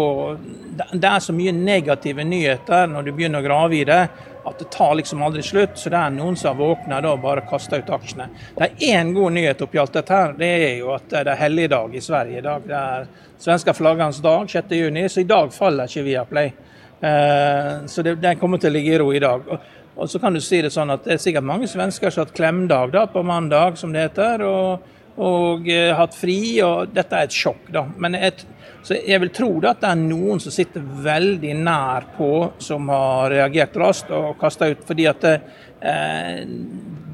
Det 0.94 1.08
er 1.08 1.20
så 1.20 1.34
mye 1.34 1.52
negative 1.52 2.24
nyheter 2.24 2.90
når 2.92 3.08
du 3.08 3.12
begynner 3.18 3.42
å 3.42 3.48
grave 3.48 3.80
i 3.80 3.86
det, 3.88 4.02
at 4.48 4.60
det 4.60 4.68
tar 4.72 4.94
liksom 4.96 5.24
aldri 5.26 5.42
slutt. 5.44 5.74
Så 5.76 5.90
det 5.90 5.98
er 5.98 6.14
noen 6.14 6.38
som 6.38 6.54
har 6.54 6.60
våkna 6.60 7.02
og 7.10 7.24
bare 7.24 7.46
kasta 7.50 7.80
ut 7.82 7.90
aksjene. 7.98 8.30
Det 8.58 8.68
er 8.68 8.94
én 8.94 9.10
god 9.16 9.34
nyhet 9.36 9.64
oppi 9.66 9.82
alt 9.82 9.98
dette 9.98 10.14
her. 10.14 10.36
Det 10.38 10.52
er 10.70 10.76
jo 10.84 10.94
at 10.96 11.10
det 11.10 11.24
er 11.26 11.42
helligdag 11.42 11.96
i 11.98 12.04
Sverige 12.04 12.40
i 12.40 12.46
dag. 12.46 12.68
Det 12.68 12.78
er 12.78 13.08
svenska 13.42 13.74
flaggernes 13.74 14.22
dag 14.22 14.46
6.6, 14.54 15.08
så 15.08 15.24
i 15.24 15.30
dag 15.34 15.54
faller 15.54 15.90
ikke 15.90 16.06
Viaplay. 16.06 16.54
Eh, 17.02 17.74
så 17.90 18.06
det, 18.06 18.16
den 18.22 18.38
kommer 18.38 18.62
til 18.62 18.72
å 18.72 18.78
ligge 18.78 18.94
i 18.94 19.02
ro 19.02 19.10
i 19.14 19.24
dag. 19.24 19.50
Og, 19.50 19.74
og, 19.96 20.06
så 20.10 20.22
kan 20.22 20.38
du 20.38 20.42
si 20.42 20.62
det 20.62 20.72
sånn 20.74 20.94
at 20.94 21.10
det 21.10 21.18
er 21.18 21.26
sikkert 21.26 21.50
mange 21.50 21.70
svensker 21.70 22.14
som 22.14 22.22
har 22.22 22.30
hatt 22.30 22.38
klemdag 22.38 22.94
da, 22.94 23.08
på 23.10 23.26
mandag, 23.26 23.82
som 23.82 23.94
det 23.94 24.08
heter. 24.12 24.46
og 24.46 24.94
og 25.18 25.68
uh, 25.68 25.96
hatt 25.98 26.16
fri, 26.16 26.40
og 26.66 26.94
dette 26.94 27.18
er 27.18 27.28
et 27.28 27.36
sjokk, 27.36 27.72
da. 27.74 27.84
Men 27.98 28.18
et, 28.20 28.46
så 28.88 28.96
jeg 29.04 29.20
vil 29.20 29.32
tro 29.36 29.50
at 29.68 29.82
det 29.82 29.90
er 29.90 30.00
noen 30.00 30.40
som 30.40 30.54
sitter 30.54 30.84
veldig 31.04 31.54
nær 31.60 32.06
på, 32.16 32.32
som 32.64 32.88
har 32.94 33.34
reagert 33.34 33.76
raskt 33.82 34.14
og 34.16 34.38
kasta 34.40 34.70
ut. 34.72 34.86
fordi 34.88 35.08
at 35.10 35.26
eh, 35.28 36.46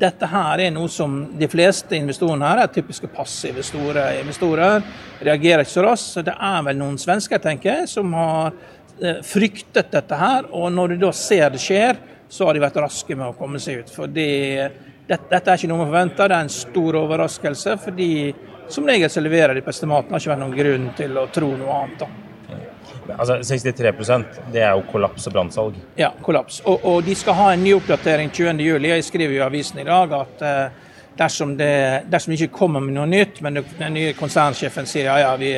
dette 0.03 0.29
her 0.29 0.61
er 0.61 0.75
noe 0.75 0.91
som 0.91 1.15
de 1.39 1.49
fleste 1.49 1.97
investorene 1.97 2.45
her 2.51 2.61
er 2.63 2.73
typiske 2.75 3.09
passive 3.15 3.63
store 3.65 4.05
investorer. 4.19 4.85
Reagerer 5.23 5.65
ikke 5.65 5.73
så 5.73 5.87
raskt. 5.87 6.13
Så 6.13 6.25
det 6.27 6.35
er 6.37 6.61
vel 6.67 6.77
noen 6.77 7.01
svensker, 7.01 7.41
tenker 7.41 7.71
jeg, 7.71 7.89
som 7.89 8.13
har 8.19 8.53
eh, 9.01 9.23
fryktet 9.25 9.89
dette 9.95 10.19
her. 10.19 10.51
Og 10.53 10.69
når 10.75 10.93
du 10.93 11.07
da 11.07 11.13
ser 11.15 11.49
det 11.55 11.63
skjer, 11.63 11.97
så 12.29 12.47
har 12.47 12.53
de 12.53 12.63
vært 12.63 12.81
raske 12.81 13.17
med 13.17 13.31
å 13.31 13.37
komme 13.37 13.61
seg 13.61 13.81
ut. 13.81 13.93
For 13.93 14.09
det, 14.09 14.69
dette, 15.07 15.29
dette 15.29 15.51
er 15.51 15.59
ikke 15.59 15.69
noe 15.71 15.83
vi 15.83 15.91
forventer, 15.91 16.31
det 16.31 16.37
er 16.37 16.47
en 16.47 16.53
stor 16.53 16.99
overraskelse. 17.03 17.77
fordi 17.83 18.11
som 18.69 18.87
regel 18.87 19.09
så 19.09 19.21
leverer 19.21 19.55
de 19.55 19.61
på 19.61 19.69
estimaten. 19.69 20.11
Har 20.11 20.21
ikke 20.21 20.31
vært 20.31 20.43
noen 20.43 20.55
grunn 20.57 20.85
til 20.97 21.17
å 21.19 21.27
tro 21.33 21.49
noe 21.57 21.79
annet. 21.81 21.99
da. 21.99 22.11
Altså 23.17 23.35
63 23.43 23.91
det 24.53 24.61
er 24.63 24.71
jo 24.71 24.83
kollaps 24.87 25.27
og 25.27 25.33
brannsalg? 25.35 25.75
Ja, 25.99 26.13
kollaps. 26.23 26.61
Og, 26.65 26.85
og, 26.85 27.03
de 27.03 27.15
skal 27.15 27.35
ha 27.35 27.51
en 27.53 27.63
ny 27.63 27.73
oppdatering 27.75 28.31
20.07. 28.31 28.87
Jeg 28.87 29.03
skriver 29.03 29.35
i 29.35 29.43
avisen 29.43 29.81
i 29.83 29.87
dag 29.87 30.13
at 30.15 30.43
eh, 30.47 30.91
dersom 31.19 31.57
det 31.59 31.73
dersom 32.09 32.33
ikke 32.33 32.53
kommer 32.55 32.83
med 32.83 32.95
noe 32.95 33.09
nytt, 33.09 33.41
men 33.43 33.59
den 33.59 33.97
nye 33.97 34.13
konsernsjefen 34.17 34.87
sier 34.89 35.11
ja, 35.11 35.19
ja, 35.25 35.33
vi 35.37 35.51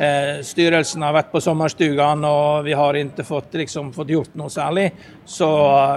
eh, 0.00 0.40
styrelsen 0.46 1.04
har 1.04 1.14
vært 1.16 1.30
på 1.32 1.42
sommerstugene 1.44 2.30
og 2.30 2.66
vi 2.66 2.74
har 2.76 2.98
ikke 2.98 3.26
fått, 3.28 3.54
liksom, 3.60 3.92
fått 3.96 4.14
gjort 4.16 4.34
noe 4.40 4.50
særlig, 4.52 4.88
så 5.28 5.50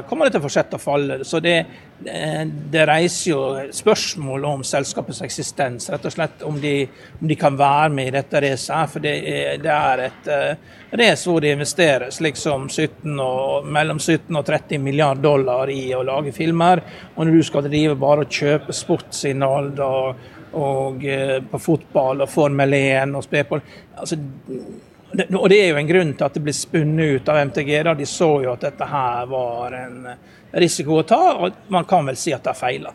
kommer 0.09 0.27
det 0.27 0.35
til 0.35 0.43
å 0.43 0.47
fortsette 0.47 0.79
å 0.79 0.83
falle. 0.83 1.23
Så 1.27 1.41
det, 1.43 1.57
Eh, 2.05 2.47
det 2.47 2.85
reiser 2.85 3.29
jo 3.31 3.41
spørsmål 3.71 4.45
om 4.45 4.63
selskapets 4.67 5.21
eksistens. 5.23 5.87
Rett 5.91 6.05
og 6.05 6.13
slett 6.13 6.43
om 6.43 6.57
de, 6.61 6.73
om 7.21 7.29
de 7.29 7.37
kan 7.39 7.55
være 7.57 7.91
med 7.95 8.09
i 8.09 8.15
dette 8.17 8.41
racet. 8.43 8.91
For 8.91 9.03
det 9.03 9.13
er, 9.29 9.61
det 9.63 9.73
er 9.73 10.03
et 10.07 10.29
uh, 10.31 10.73
race 10.99 11.29
hvor 11.29 11.43
det 11.43 11.53
investeres 11.55 12.19
liksom 12.23 12.67
17 12.69 13.13
og, 13.13 13.69
mellom 13.71 14.01
17 14.01 14.35
og 14.35 14.45
30 14.49 14.83
milliarder 14.83 15.23
dollar 15.23 15.71
i 15.71 15.85
å 15.95 16.03
lage 16.05 16.33
filmer. 16.35 16.83
Og 17.15 17.27
når 17.27 17.39
du 17.39 17.47
skal 17.47 17.67
drive 17.69 17.95
bare 17.99 18.25
og 18.25 18.39
kjøpe 18.41 18.75
sportsinnhold 18.75 19.79
og, 19.85 20.23
og 20.59 21.05
uh, 21.05 21.37
på 21.51 21.61
fotball 21.61 22.25
og 22.25 22.31
Formel 22.31 22.73
1 22.79 23.15
og 23.17 23.25
spedball. 23.25 23.63
på 23.63 24.01
altså, 24.01 24.17
og 25.13 25.49
det 25.49 25.59
er 25.61 25.69
jo 25.69 25.77
en 25.77 25.89
grunn 25.89 26.15
til 26.17 26.25
at 26.25 26.33
det 26.33 26.41
ble 26.41 26.53
spunnet 26.57 27.19
ut 27.19 27.29
av 27.29 27.43
MTG. 27.49 27.73
da 27.85 27.93
De 27.93 28.05
så 28.09 28.31
jo 28.43 28.53
at 28.53 28.65
dette 28.65 28.87
her 28.89 29.29
var 29.29 29.77
en 29.77 30.07
risiko 30.57 30.99
å 31.01 31.07
ta, 31.07 31.23
og 31.37 31.69
man 31.73 31.85
kan 31.89 32.05
vel 32.09 32.17
si 32.17 32.33
at 32.33 32.43
det 32.45 32.53
er 32.53 32.57
feila. 32.57 32.93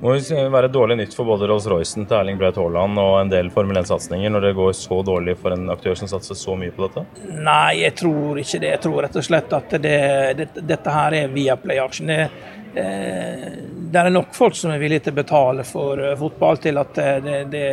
Må 0.00 0.14
jo 0.16 0.44
være 0.50 0.70
dårlig 0.72 0.96
nytt 0.96 1.14
for 1.14 1.28
både 1.28 1.46
Rolls-Roycen 1.50 2.06
til 2.08 2.16
Erling 2.16 2.38
Braut 2.40 2.56
Haaland 2.56 2.98
og 2.98 3.18
en 3.18 3.32
del 3.32 3.50
Formel 3.52 3.76
1-satsinger 3.82 4.32
når 4.32 4.46
det 4.46 4.52
går 4.56 4.72
så 4.76 5.02
dårlig 5.04 5.34
for 5.42 5.54
en 5.54 5.68
aktør 5.74 5.98
som 5.98 6.08
satser 6.08 6.38
så 6.38 6.56
mye 6.58 6.72
på 6.72 6.86
dette? 6.86 7.04
Nei, 7.36 7.82
jeg 7.82 7.94
tror 8.00 8.40
ikke 8.40 8.62
det. 8.62 8.72
Jeg 8.72 8.82
tror 8.86 9.02
rett 9.04 9.18
og 9.20 9.26
slett 9.26 9.52
at 9.58 9.76
det, 9.84 9.98
det, 10.38 10.48
dette 10.56 10.96
her 10.96 11.18
er 11.20 11.34
Viaplay-aksjen. 11.36 12.14
Det, 12.14 12.61
det, 12.74 13.98
er 14.00 14.10
nok 14.10 14.34
folk 14.36 14.56
som 14.56 14.72
er 14.72 14.80
villige 14.82 15.06
til 15.06 15.14
å 15.14 15.20
betale 15.20 15.66
for 15.68 16.00
eh, 16.00 16.16
fotball 16.18 16.60
til 16.62 16.80
at 16.80 16.98
det, 17.24 17.38
det 17.52 17.68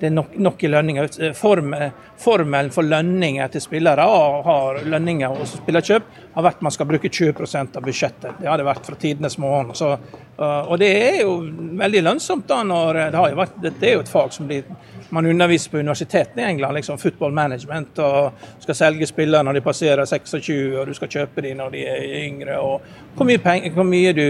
det 0.00 0.08
er 0.08 0.14
nok, 0.16 0.36
nok 0.40 0.62
i 0.64 0.68
lønninger. 0.72 1.08
Form, 1.36 1.74
formelen 2.16 2.70
for 2.72 2.88
lønninger 2.88 3.50
til 3.52 3.60
spillere 3.60 4.06
har 4.46 4.78
lønninger 4.88 5.34
og 5.34 5.44
spillerkjøp 5.50 6.06
har 6.34 6.46
vært 6.46 6.62
man 6.62 6.74
skal 6.74 6.86
bruke 6.86 7.10
20% 7.10 7.76
av 7.76 7.84
budsjettet. 7.84 8.38
Det 8.40 8.48
har 8.48 8.60
det 8.60 8.68
vært 8.68 8.86
fra 8.86 8.98
tidenes 9.00 9.38
morgen. 9.42 9.74
Så, 9.74 9.90
og 10.38 10.76
det 10.80 10.90
er 10.94 11.20
jo 11.24 11.40
veldig 11.80 12.04
lønnsomt 12.06 12.46
da 12.50 12.62
når 12.66 13.00
det 13.00 13.18
har 13.18 13.32
jo 13.32 13.40
vært, 13.40 13.58
Dette 13.64 13.88
er 13.88 13.96
jo 13.96 14.04
et 14.04 14.12
fag 14.12 14.32
som 14.34 14.48
blir 14.50 14.68
man 15.10 15.26
underviser 15.26 15.70
på 15.70 15.78
universitetene 15.78 16.42
i 16.42 16.44
England, 16.44 16.74
liksom 16.74 16.98
football 16.98 17.32
management, 17.32 17.98
og 17.98 18.32
skal 18.62 18.76
selge 18.78 19.08
spillere 19.10 19.42
når 19.42 19.58
de 19.58 19.62
passerer 19.64 20.06
26, 20.06 20.58
og 20.78 20.86
du 20.86 20.94
skal 20.94 21.10
kjøpe 21.10 21.44
dem 21.44 21.58
når 21.58 21.74
de 21.74 21.84
er 21.90 22.04
yngre. 22.22 22.58
og 22.58 23.16
Hvor 23.16 23.26
mye, 23.26 23.38
penger, 23.42 23.74
hvor 23.74 23.88
mye, 23.88 24.12
du, 24.14 24.24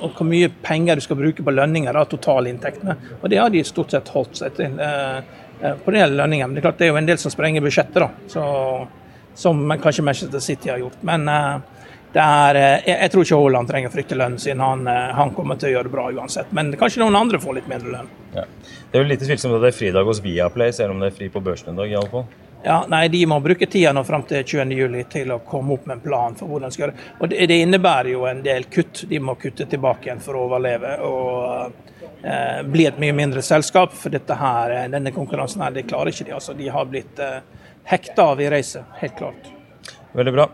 og 0.00 0.16
hvor 0.16 0.28
mye 0.28 0.50
penger 0.62 0.96
du 0.96 1.04
skal 1.04 1.20
bruke 1.20 1.44
på 1.44 1.54
lønninger, 1.54 1.92
da, 1.92 2.04
totalinntektene. 2.08 2.96
Og 3.20 3.30
det 3.30 3.42
har 3.42 3.52
de 3.52 3.64
stort 3.64 3.92
sett 3.92 4.12
holdt 4.14 4.40
seg 4.40 4.56
til 4.56 4.80
eh, 4.80 5.18
eh 5.60 5.76
på 5.84 5.92
det 5.92 6.08
lønningene. 6.12 6.48
Men 6.48 6.56
det 6.56 6.64
er 6.64 6.68
klart 6.70 6.78
det 6.78 6.88
er 6.88 6.94
jo 6.94 7.00
en 7.02 7.10
del 7.12 7.20
som 7.20 7.32
sprenger 7.32 7.64
budsjettet, 7.64 8.00
da. 8.00 8.10
Så, 8.32 8.44
som 9.36 9.60
kanskje 9.82 10.04
Manchester 10.04 10.40
City 10.40 10.72
har 10.72 10.80
gjort. 10.82 10.96
Men 11.06 11.28
eh, 11.28 11.56
det 12.16 12.22
er, 12.22 12.54
eh, 12.54 12.86
jeg, 12.88 13.10
tror 13.12 13.26
ikke 13.26 13.38
Haaland 13.42 13.68
trenger 13.68 13.90
å 13.90 13.92
frykte 13.92 14.16
lønnen 14.16 14.40
sin. 14.40 14.60
Han, 14.64 14.86
eh, 14.88 15.10
han, 15.18 15.34
kommer 15.36 15.58
til 15.60 15.68
å 15.68 15.72
gjøre 15.74 15.90
det 15.90 15.92
bra 15.92 16.06
uansett. 16.16 16.52
Men 16.56 16.72
kanskje 16.80 17.02
noen 17.02 17.18
andre 17.18 17.40
får 17.42 17.58
litt 17.58 17.68
mindre 17.68 17.92
lønn. 17.92 18.08
Ja. 18.32 18.46
Det 18.90 18.96
er 18.96 19.04
jo 19.04 19.10
lite 19.10 19.28
tvilsomt 19.28 19.58
at 19.58 19.66
det 19.66 19.74
er 19.74 19.76
fridag 19.76 20.08
hos 20.08 20.22
Viaplay, 20.24 20.72
selv 20.72 20.94
om 20.94 21.02
det 21.02 21.10
er 21.10 21.18
fri 21.18 21.28
på 21.32 21.42
børsen 21.44 21.74
en 21.74 21.82
dag. 21.82 21.90
i 21.92 21.98
alle 21.98 22.12
fall. 22.14 22.24
Ja, 22.64 22.78
nei, 22.88 23.08
De 23.12 23.20
må 23.28 23.36
bruke 23.44 23.68
tida 23.70 23.92
nå 23.92 24.02
fram 24.08 24.24
til 24.26 24.40
20.07 24.42 25.02
til 25.12 25.34
å 25.34 25.42
komme 25.44 25.76
opp 25.76 25.84
med 25.86 25.98
en 25.98 26.06
plan 26.06 26.38
for 26.38 26.50
hvordan 26.50 26.72
de 26.72 26.78
skal 26.78 26.86
gjøre 26.86 26.96
det. 26.96 27.10
Og 27.20 27.34
det, 27.34 27.58
innebærer 27.66 28.10
jo 28.14 28.24
en 28.30 28.40
del 28.42 28.64
kutt. 28.72 29.04
De 29.10 29.20
må 29.20 29.36
kutte 29.38 29.68
tilbake 29.68 30.08
igjen 30.08 30.24
for 30.24 30.38
å 30.38 30.46
overleve. 30.48 30.96
og 31.04 32.24
eh, 32.24 32.64
bli 32.64 32.88
et 32.88 32.98
mye 32.98 33.12
mindre 33.12 33.44
selskap. 33.44 33.92
For 33.92 34.16
dette 34.16 34.40
her, 34.40 34.74
denne 34.96 35.12
konkurransen 35.12 35.62
her, 35.62 35.76
det 35.76 35.84
klarer 35.90 36.14
ikke 36.14 36.30
de. 36.30 36.34
altså. 36.40 36.56
De 36.56 36.72
har 36.72 36.88
blitt 36.88 37.20
eh, 37.20 37.38
hekta 37.86 38.32
av 38.32 38.42
i 38.42 38.50
reise. 38.50 38.84
helt 39.00 39.16
klart. 39.18 39.50
Veldig 40.16 40.32
bra. 40.32 40.50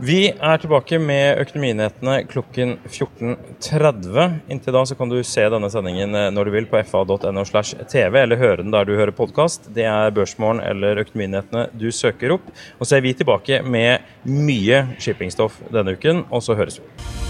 Vi 0.00 0.30
er 0.32 0.60
tilbake 0.62 0.96
med 0.96 1.42
Økonominyhetene 1.42 2.22
klokken 2.24 2.78
14.30. 2.88 4.38
Inntil 4.48 4.72
da 4.72 4.84
så 4.88 4.96
kan 4.96 5.12
du 5.12 5.18
se 5.28 5.44
denne 5.52 5.68
sendingen 5.68 6.16
eh, 6.16 6.30
når 6.32 6.48
du 6.48 6.54
vil 6.54 6.68
på 6.70 6.80
fa.no 6.88 7.44
slash 7.44 7.76
tv, 7.84 8.22
eller 8.22 8.40
høre 8.40 8.62
den 8.62 8.72
der 8.72 8.88
du 8.88 8.94
hører 8.96 9.12
podkast. 9.12 9.68
Det 9.76 9.84
er 9.84 10.14
Børsmorgen 10.16 10.64
eller 10.64 11.02
Økonominyhetene 11.04 11.66
du 11.76 11.90
søker 11.92 12.38
opp. 12.38 12.48
Og 12.78 12.88
så 12.88 12.96
er 12.96 13.04
vi 13.04 13.12
tilbake 13.18 13.60
med 13.60 14.00
mye 14.24 14.86
shippingstoff 14.96 15.60
denne 15.68 15.98
uken, 16.00 16.24
og 16.32 16.48
så 16.48 16.56
høres 16.56 16.80
vi. 16.80 17.29